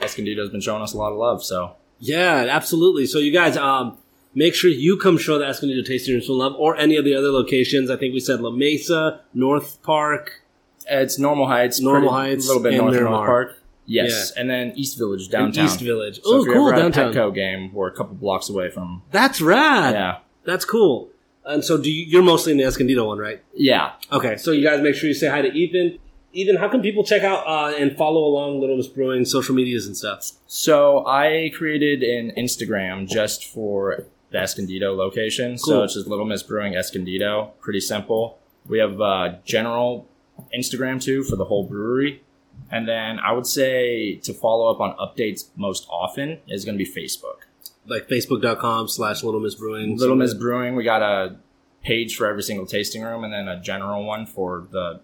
Escondido's 0.00 0.50
been 0.50 0.60
showing 0.60 0.82
us 0.82 0.94
a 0.94 0.98
lot 0.98 1.12
of 1.12 1.18
love. 1.18 1.44
So 1.44 1.76
Yeah, 1.98 2.46
absolutely. 2.48 3.06
So 3.06 3.18
you 3.18 3.32
guys, 3.32 3.56
um, 3.56 3.98
make 4.34 4.54
sure 4.54 4.70
you 4.70 4.96
come 4.96 5.18
show 5.18 5.38
the 5.38 5.46
Escondido 5.46 5.82
Tasting 5.86 6.14
Room 6.14 6.22
some 6.22 6.38
love, 6.38 6.54
or 6.58 6.76
any 6.76 6.96
of 6.96 7.04
the 7.04 7.14
other 7.14 7.28
locations. 7.30 7.90
I 7.90 7.96
think 7.96 8.14
we 8.14 8.20
said 8.20 8.40
La 8.40 8.50
Mesa, 8.50 9.20
North 9.34 9.82
Park. 9.82 10.40
it's 10.88 11.18
Normal 11.18 11.46
Heights, 11.46 11.80
Normal 11.80 12.10
pretty- 12.10 12.30
Heights 12.30 12.44
a 12.46 12.48
little 12.48 12.62
bit 12.62 12.76
north 12.78 12.94
of 12.96 13.02
North 13.02 13.26
Park. 13.26 13.58
Yes. 13.84 14.30
And 14.30 14.48
then 14.48 14.72
East 14.76 14.96
Village 14.96 15.22
and 15.24 15.30
downtown. 15.30 15.64
East 15.66 15.80
Village. 15.80 16.20
So 16.22 16.40
oh, 16.40 16.44
cool 16.44 16.68
ever 16.68 16.72
at 16.74 16.78
a 16.78 16.82
downtown. 16.82 17.12
Petco 17.12 17.34
game, 17.34 17.74
we're 17.74 17.88
a 17.88 17.92
couple 17.94 18.14
blocks 18.14 18.48
away 18.48 18.70
from. 18.70 19.02
That's 19.10 19.40
rad. 19.42 19.92
Yeah. 19.94 20.18
That's 20.44 20.64
cool. 20.64 21.10
And 21.44 21.64
so, 21.64 21.76
do 21.76 21.90
you, 21.90 22.04
you're 22.04 22.22
mostly 22.22 22.52
in 22.52 22.58
the 22.58 22.64
Escondido 22.64 23.06
one, 23.06 23.18
right? 23.18 23.42
Yeah. 23.54 23.92
Okay. 24.12 24.36
So 24.36 24.52
you 24.52 24.62
guys 24.62 24.80
make 24.80 24.94
sure 24.94 25.08
you 25.08 25.14
say 25.14 25.28
hi 25.28 25.42
to 25.42 25.48
Ethan. 25.48 25.98
Ethan, 26.32 26.56
how 26.56 26.68
can 26.68 26.80
people 26.80 27.04
check 27.04 27.22
out 27.22 27.46
uh, 27.46 27.76
and 27.76 27.96
follow 27.96 28.24
along 28.24 28.60
Little 28.60 28.76
Miss 28.76 28.86
Brewing 28.86 29.24
social 29.24 29.54
medias 29.54 29.86
and 29.86 29.96
stuff? 29.96 30.30
So 30.46 31.06
I 31.06 31.50
created 31.54 32.02
an 32.02 32.32
Instagram 32.38 33.06
just 33.08 33.44
for 33.46 34.06
the 34.30 34.38
Escondido 34.38 34.94
location. 34.94 35.58
Cool. 35.58 35.58
So 35.58 35.82
it's 35.82 35.94
just 35.94 36.06
Little 36.06 36.24
Miss 36.24 36.42
Brewing 36.42 36.74
Escondido. 36.74 37.52
Pretty 37.60 37.80
simple. 37.80 38.38
We 38.66 38.78
have 38.78 39.00
uh, 39.00 39.34
general 39.44 40.08
Instagram 40.56 41.02
too 41.02 41.22
for 41.22 41.36
the 41.36 41.44
whole 41.44 41.64
brewery. 41.64 42.22
And 42.70 42.88
then 42.88 43.18
I 43.18 43.32
would 43.32 43.46
say 43.46 44.16
to 44.22 44.32
follow 44.32 44.70
up 44.70 44.80
on 44.80 44.96
updates 44.96 45.48
most 45.56 45.86
often 45.90 46.38
is 46.48 46.64
going 46.64 46.78
to 46.78 46.82
be 46.82 46.90
Facebook. 46.90 47.46
Like 47.86 48.08
facebook.com 48.08 48.88
slash 48.88 49.22
Little 49.24 49.40
Miss 49.40 49.54
Brewing. 49.56 49.96
Little 49.96 50.16
Miss 50.16 50.34
Brewing, 50.34 50.76
we 50.76 50.84
got 50.84 51.02
a 51.02 51.36
page 51.82 52.16
for 52.16 52.26
every 52.28 52.42
single 52.42 52.64
tasting 52.66 53.02
room 53.02 53.24
and 53.24 53.32
then 53.32 53.48
a 53.48 53.60
general 53.60 54.04
one 54.04 54.24
for 54.26 54.66
the 54.70 55.00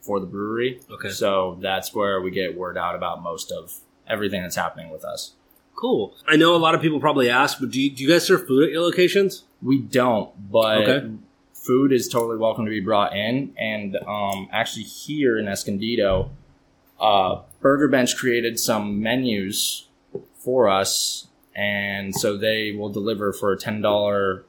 for 0.00 0.18
the 0.18 0.26
brewery. 0.26 0.80
Okay. 0.90 1.10
So 1.10 1.58
that's 1.60 1.94
where 1.94 2.20
we 2.20 2.30
get 2.30 2.56
word 2.56 2.76
out 2.78 2.94
about 2.94 3.22
most 3.22 3.52
of 3.52 3.78
everything 4.08 4.42
that's 4.42 4.56
happening 4.56 4.90
with 4.90 5.04
us. 5.04 5.34
Cool. 5.76 6.14
I 6.26 6.36
know 6.36 6.54
a 6.54 6.58
lot 6.58 6.74
of 6.74 6.80
people 6.80 7.00
probably 7.00 7.28
ask, 7.30 7.58
but 7.60 7.70
do 7.70 7.80
you, 7.80 7.90
do 7.90 8.02
you 8.02 8.08
guys 8.08 8.24
serve 8.26 8.46
food 8.46 8.64
at 8.64 8.70
your 8.70 8.82
locations? 8.82 9.44
We 9.62 9.78
don't, 9.78 10.50
but 10.50 10.88
Okay. 10.88 11.10
food 11.54 11.92
is 11.92 12.08
totally 12.08 12.36
welcome 12.36 12.64
to 12.64 12.70
be 12.70 12.80
brought 12.80 13.16
in. 13.16 13.54
And 13.58 13.96
um, 14.06 14.48
actually, 14.52 14.84
here 14.84 15.38
in 15.38 15.46
Escondido, 15.48 16.30
uh, 17.00 17.42
Burger 17.60 17.88
Bench 17.88 18.16
created 18.16 18.58
some 18.58 19.00
menus 19.02 19.86
for 20.38 20.68
us, 20.68 21.28
and 21.54 22.14
so 22.14 22.36
they 22.36 22.72
will 22.72 22.88
deliver 22.90 23.32
for 23.32 23.52
a 23.52 23.58
ten 23.58 23.80
dollar. 23.80 24.44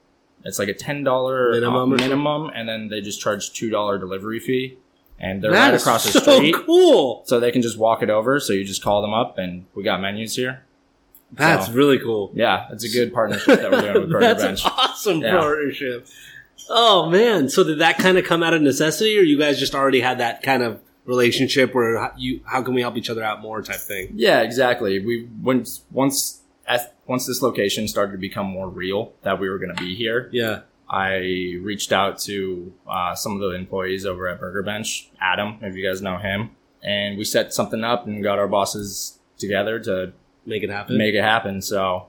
It's 0.46 0.60
like 0.60 0.68
a 0.70 0.74
ten 0.74 1.04
dollar 1.04 1.52
Minimum 1.52 1.94
uh, 1.94 1.96
minimum, 1.96 2.52
and 2.54 2.68
then 2.68 2.90
they 2.90 3.02
just 3.02 3.22
charge 3.22 3.54
two 3.54 3.70
dollar 3.70 3.98
delivery 3.98 4.40
fee, 4.40 4.78
and 5.20 5.42
they're 5.42 5.52
That 5.52 5.72
right 5.72 5.80
across 5.80 6.04
the 6.12 6.20
so 6.20 6.36
street. 6.38 6.56
cool. 6.66 7.24
So 7.26 7.40
they 7.40 7.52
can 7.52 7.62
just 7.62 7.78
walk 7.78 8.04
it 8.04 8.10
over. 8.10 8.40
So 8.40 8.54
you 8.54 8.64
just 8.66 8.84
call 8.84 9.02
them 9.02 9.14
up, 9.14 9.38
and 9.38 9.66
we 9.76 9.84
got 9.84 10.02
menus 10.02 10.36
here. 10.36 10.64
That's 11.32 11.68
So- 11.68 11.74
really 11.74 11.98
cool. 11.98 12.32
Yeah, 12.36 12.68
it's 12.72 12.84
a 12.84 12.90
good 12.90 13.14
partnership 13.14 13.60
that 13.60 13.72
we're 13.72 13.82
doing 13.82 13.94
with 14.02 14.10
Burger 14.12 14.20
That's 14.20 14.44
Bench. 14.44 14.66
an 14.66 14.72
awesome 14.78 15.22
Yeah. 15.22 15.38
partnership. 15.40 16.08
Oh 16.70 17.10
man! 17.10 17.50
So 17.50 17.64
did 17.64 17.80
that 17.80 17.98
kind 17.98 18.18
of 18.18 18.24
come 18.26 18.44
out 18.44 18.54
of 18.54 18.62
necessity, 18.62 19.18
or 19.18 19.22
you 19.22 19.38
guys 19.40 19.60
just 19.60 19.74
already 19.76 20.00
had 20.02 20.20
that 20.20 20.44
kind 20.44 20.62
of 20.64 20.80
relationship 21.06 21.74
where 21.76 22.12
you 22.18 22.42
how 22.46 22.62
can 22.62 22.74
we 22.74 22.82
help 22.82 22.96
each 22.98 23.10
other 23.10 23.24
out 23.24 23.42
more 23.42 23.62
type 23.62 23.80
thing? 23.80 24.10
Yeah, 24.16 24.42
exactly. 24.42 25.00
We 25.04 25.28
once 25.42 25.82
once 25.92 26.42
as, 26.68 26.88
once 27.08 27.26
this 27.26 27.42
location 27.42 27.88
started 27.88 28.12
to 28.14 28.18
become 28.18 28.46
more 28.46 28.70
real 28.70 29.14
that 29.24 29.40
we 29.40 29.50
were 29.50 29.58
going 29.60 29.76
to 29.76 29.82
be 29.84 29.96
here, 29.96 30.30
Yeah. 30.32 30.62
I 30.90 31.16
reached 31.62 31.92
out 31.92 32.20
to 32.20 32.72
uh, 32.88 33.16
some 33.16 33.34
of 33.34 33.40
the 33.40 33.52
employees 33.56 34.06
over 34.06 34.28
at 34.28 34.40
Burger 34.40 34.62
Bench, 34.62 35.10
Adam, 35.20 35.58
if 35.62 35.76
you 35.76 35.84
guys 35.88 36.02
know 36.02 36.18
him, 36.18 36.52
and 36.84 37.18
we 37.18 37.24
set 37.24 37.54
something 37.54 37.84
up 37.84 38.06
and 38.06 38.22
got 38.22 38.38
our 38.38 38.48
bosses 38.48 39.18
together 39.38 39.80
to 39.80 40.14
Make 40.46 40.62
it 40.62 40.70
happen. 40.70 40.98
make 40.98 41.16
it 41.16 41.24
happen. 41.24 41.62
So 41.62 42.08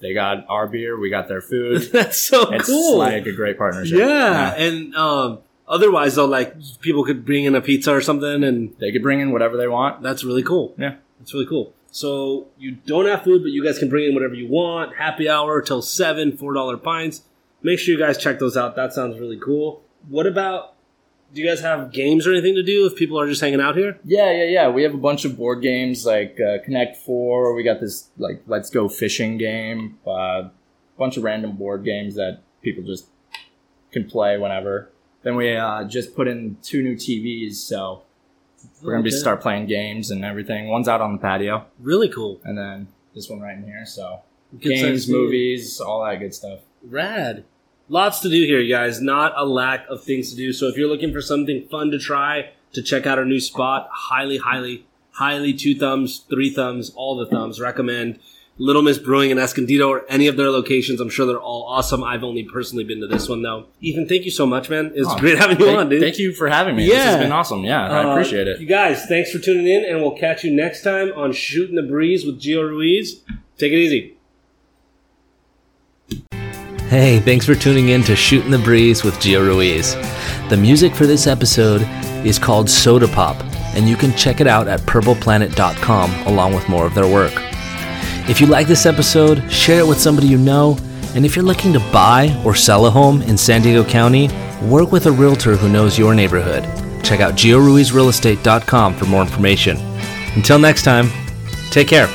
they 0.00 0.14
got 0.14 0.46
our 0.48 0.66
beer, 0.68 0.98
we 0.98 1.10
got 1.10 1.26
their 1.28 1.42
food. 1.42 1.82
That's 1.92 2.18
so 2.18 2.52
It's 2.54 2.66
cool. 2.68 2.98
like 2.98 3.26
a 3.26 3.32
great 3.32 3.58
partnership. 3.58 3.98
yeah. 3.98 4.54
and 4.54 4.94
um, 4.94 5.40
otherwise 5.68 6.14
though, 6.14 6.24
like 6.26 6.54
people 6.80 7.04
could 7.04 7.24
bring 7.26 7.44
in 7.44 7.54
a 7.56 7.60
pizza 7.60 7.92
or 7.92 8.00
something, 8.00 8.44
and 8.44 8.74
They 8.78 8.92
could 8.92 9.02
bring 9.02 9.20
in 9.20 9.32
whatever 9.32 9.56
they 9.56 9.68
want. 9.68 10.00
that's 10.02 10.22
really 10.24 10.44
cool. 10.44 10.74
Yeah. 10.78 10.94
That's 11.18 11.34
really 11.34 11.46
cool. 11.46 11.74
So 11.92 12.48
you 12.58 12.72
don't 12.72 13.06
have 13.06 13.22
food, 13.22 13.42
but 13.42 13.52
you 13.52 13.62
guys 13.62 13.78
can 13.78 13.90
bring 13.90 14.08
in 14.08 14.14
whatever 14.14 14.34
you 14.34 14.48
want. 14.48 14.96
Happy 14.96 15.28
hour 15.28 15.60
till 15.60 15.82
seven, 15.82 16.36
four 16.36 16.54
dollar 16.54 16.78
pints. 16.78 17.22
Make 17.62 17.78
sure 17.78 17.94
you 17.94 18.00
guys 18.00 18.16
check 18.16 18.38
those 18.38 18.56
out. 18.56 18.74
That 18.76 18.94
sounds 18.94 19.20
really 19.20 19.38
cool. 19.38 19.82
What 20.08 20.26
about? 20.26 20.74
Do 21.34 21.40
you 21.40 21.48
guys 21.48 21.60
have 21.60 21.92
games 21.92 22.26
or 22.26 22.32
anything 22.32 22.54
to 22.56 22.62
do 22.62 22.86
if 22.86 22.96
people 22.96 23.18
are 23.20 23.26
just 23.26 23.40
hanging 23.40 23.60
out 23.60 23.76
here? 23.76 23.98
Yeah, 24.04 24.30
yeah, 24.32 24.44
yeah. 24.44 24.68
We 24.68 24.82
have 24.82 24.94
a 24.94 24.98
bunch 24.98 25.24
of 25.24 25.36
board 25.36 25.62
games 25.62 26.04
like 26.04 26.38
uh, 26.40 26.62
Connect 26.64 26.96
Four. 26.96 27.54
We 27.54 27.62
got 27.62 27.80
this 27.80 28.08
like 28.16 28.42
Let's 28.46 28.70
Go 28.70 28.88
Fishing 28.88 29.36
game. 29.36 29.98
A 30.06 30.10
uh, 30.10 30.48
bunch 30.98 31.18
of 31.18 31.24
random 31.24 31.56
board 31.56 31.84
games 31.84 32.14
that 32.14 32.40
people 32.62 32.82
just 32.84 33.06
can 33.92 34.08
play 34.08 34.38
whenever. 34.38 34.90
Then 35.22 35.36
we 35.36 35.54
uh, 35.54 35.84
just 35.84 36.16
put 36.16 36.26
in 36.26 36.56
two 36.62 36.82
new 36.82 36.96
TVs, 36.96 37.54
so 37.54 38.02
we're 38.82 38.92
gonna 38.92 39.02
be 39.04 39.10
start 39.10 39.40
playing 39.40 39.66
games 39.66 40.10
and 40.10 40.24
everything. 40.24 40.68
One's 40.68 40.88
out 40.88 41.00
on 41.00 41.12
the 41.12 41.18
patio, 41.18 41.66
Really 41.80 42.08
cool. 42.08 42.40
and 42.44 42.56
then 42.58 42.88
this 43.14 43.28
one 43.28 43.40
right 43.40 43.56
in 43.56 43.64
here. 43.64 43.84
So 43.86 44.20
Good 44.52 44.68
games, 44.68 45.08
movies, 45.08 45.80
all 45.80 46.04
that 46.04 46.16
good 46.20 46.34
stuff. 46.34 46.60
Rad. 46.84 47.44
Lots 47.88 48.20
to 48.20 48.28
do 48.28 48.44
here, 48.44 48.60
you 48.60 48.72
guys. 48.74 49.00
Not 49.00 49.32
a 49.36 49.44
lack 49.44 49.86
of 49.88 50.02
things 50.04 50.30
to 50.30 50.36
do. 50.36 50.52
So 50.52 50.66
if 50.68 50.76
you're 50.76 50.88
looking 50.88 51.12
for 51.12 51.20
something 51.20 51.66
fun 51.68 51.90
to 51.90 51.98
try, 51.98 52.50
to 52.72 52.82
check 52.82 53.06
out 53.06 53.18
our 53.18 53.24
new 53.24 53.40
spot, 53.40 53.88
highly, 53.92 54.38
highly, 54.38 54.86
highly 55.12 55.52
two 55.52 55.74
thumbs, 55.74 56.24
three 56.30 56.50
thumbs, 56.50 56.90
all 56.94 57.16
the 57.16 57.26
thumbs. 57.26 57.60
Recommend 57.60 58.18
Little 58.58 58.82
Miss 58.82 58.98
Brewing 58.98 59.30
in 59.30 59.38
Escondido 59.38 59.88
or 59.88 60.04
any 60.08 60.26
of 60.28 60.36
their 60.36 60.50
locations. 60.50 61.00
I'm 61.00 61.08
sure 61.08 61.26
they're 61.26 61.40
all 61.40 61.64
awesome. 61.68 62.04
I've 62.04 62.22
only 62.22 62.44
personally 62.44 62.84
been 62.84 63.00
to 63.00 63.06
this 63.06 63.28
one 63.28 63.42
though. 63.42 63.66
Ethan, 63.80 64.06
thank 64.06 64.24
you 64.24 64.30
so 64.30 64.46
much, 64.46 64.68
man. 64.68 64.92
It's 64.94 65.08
Oh, 65.08 65.18
great 65.18 65.38
having 65.38 65.58
you 65.58 65.64
Thank, 65.66 65.78
on, 65.78 65.88
dude. 65.88 66.00
thank 66.02 66.18
you 66.18 66.32
for 66.32 66.48
having 66.48 66.76
me. 66.76 66.84
This 66.86 66.94
Yeah. 66.94 67.04
has 67.12 67.18
been 67.22 67.32
awesome. 67.32 67.64
Yeah, 67.64 67.88
I 67.90 68.04
Uh, 68.04 68.10
appreciate 68.12 68.46
it. 68.48 68.60
You 68.60 68.66
guys, 68.66 69.06
thanks 69.06 69.32
for 69.32 69.38
tuning 69.38 69.66
in, 69.66 69.84
and 69.84 70.00
we'll 70.02 70.12
catch 70.16 70.44
you 70.44 70.50
next 70.52 70.82
time 70.82 71.12
on 71.16 71.32
Shooting 71.32 71.76
the 71.76 71.82
Breeze 71.82 72.24
with 72.26 72.40
Gio 72.40 72.62
Ruiz. 72.68 73.20
Take 73.58 73.72
it 73.72 73.78
easy. 73.78 74.12
Hey, 76.88 77.20
thanks 77.20 77.46
for 77.46 77.54
tuning 77.54 77.88
in 77.88 78.02
to 78.04 78.14
Shooting 78.14 78.50
the 78.50 78.58
Breeze 78.58 79.02
with 79.02 79.14
Gio 79.14 79.40
Ruiz. 79.40 79.94
The 80.50 80.58
music 80.58 80.94
for 80.94 81.06
this 81.06 81.26
episode 81.26 81.80
is 82.26 82.38
called 82.38 82.68
Soda 82.68 83.08
Pop, 83.08 83.42
and 83.74 83.88
you 83.88 83.96
can 83.96 84.14
check 84.14 84.40
it 84.42 84.46
out 84.46 84.68
at 84.68 84.80
purpleplanet.com 84.80 86.10
along 86.26 86.54
with 86.54 86.68
more 86.68 86.84
of 86.84 86.94
their 86.94 87.08
work. 87.08 87.32
If 88.28 88.40
you 88.40 88.46
like 88.46 88.66
this 88.66 88.86
episode, 88.86 89.50
share 89.50 89.80
it 89.80 89.86
with 89.86 90.00
somebody 90.00 90.28
you 90.28 90.38
know, 90.38 90.78
and 91.14 91.26
if 91.26 91.36
you're 91.36 91.44
looking 91.44 91.72
to 91.72 91.80
buy 91.92 92.40
or 92.44 92.54
sell 92.54 92.86
a 92.86 92.90
home 92.90 93.20
in 93.22 93.36
San 93.36 93.62
Diego 93.62 93.84
County, 93.84 94.28
work 94.62 94.92
with 94.92 95.06
a 95.06 95.12
realtor 95.12 95.56
who 95.56 95.68
knows 95.68 95.98
your 95.98 96.14
neighborhood. 96.14 96.62
Check 97.04 97.20
out 97.20 97.34
GioRuizRealestate.com 97.34 98.94
for 98.94 99.04
more 99.06 99.22
information. 99.22 99.76
Until 100.34 100.58
next 100.58 100.84
time, 100.84 101.10
take 101.70 101.88
care. 101.88 102.08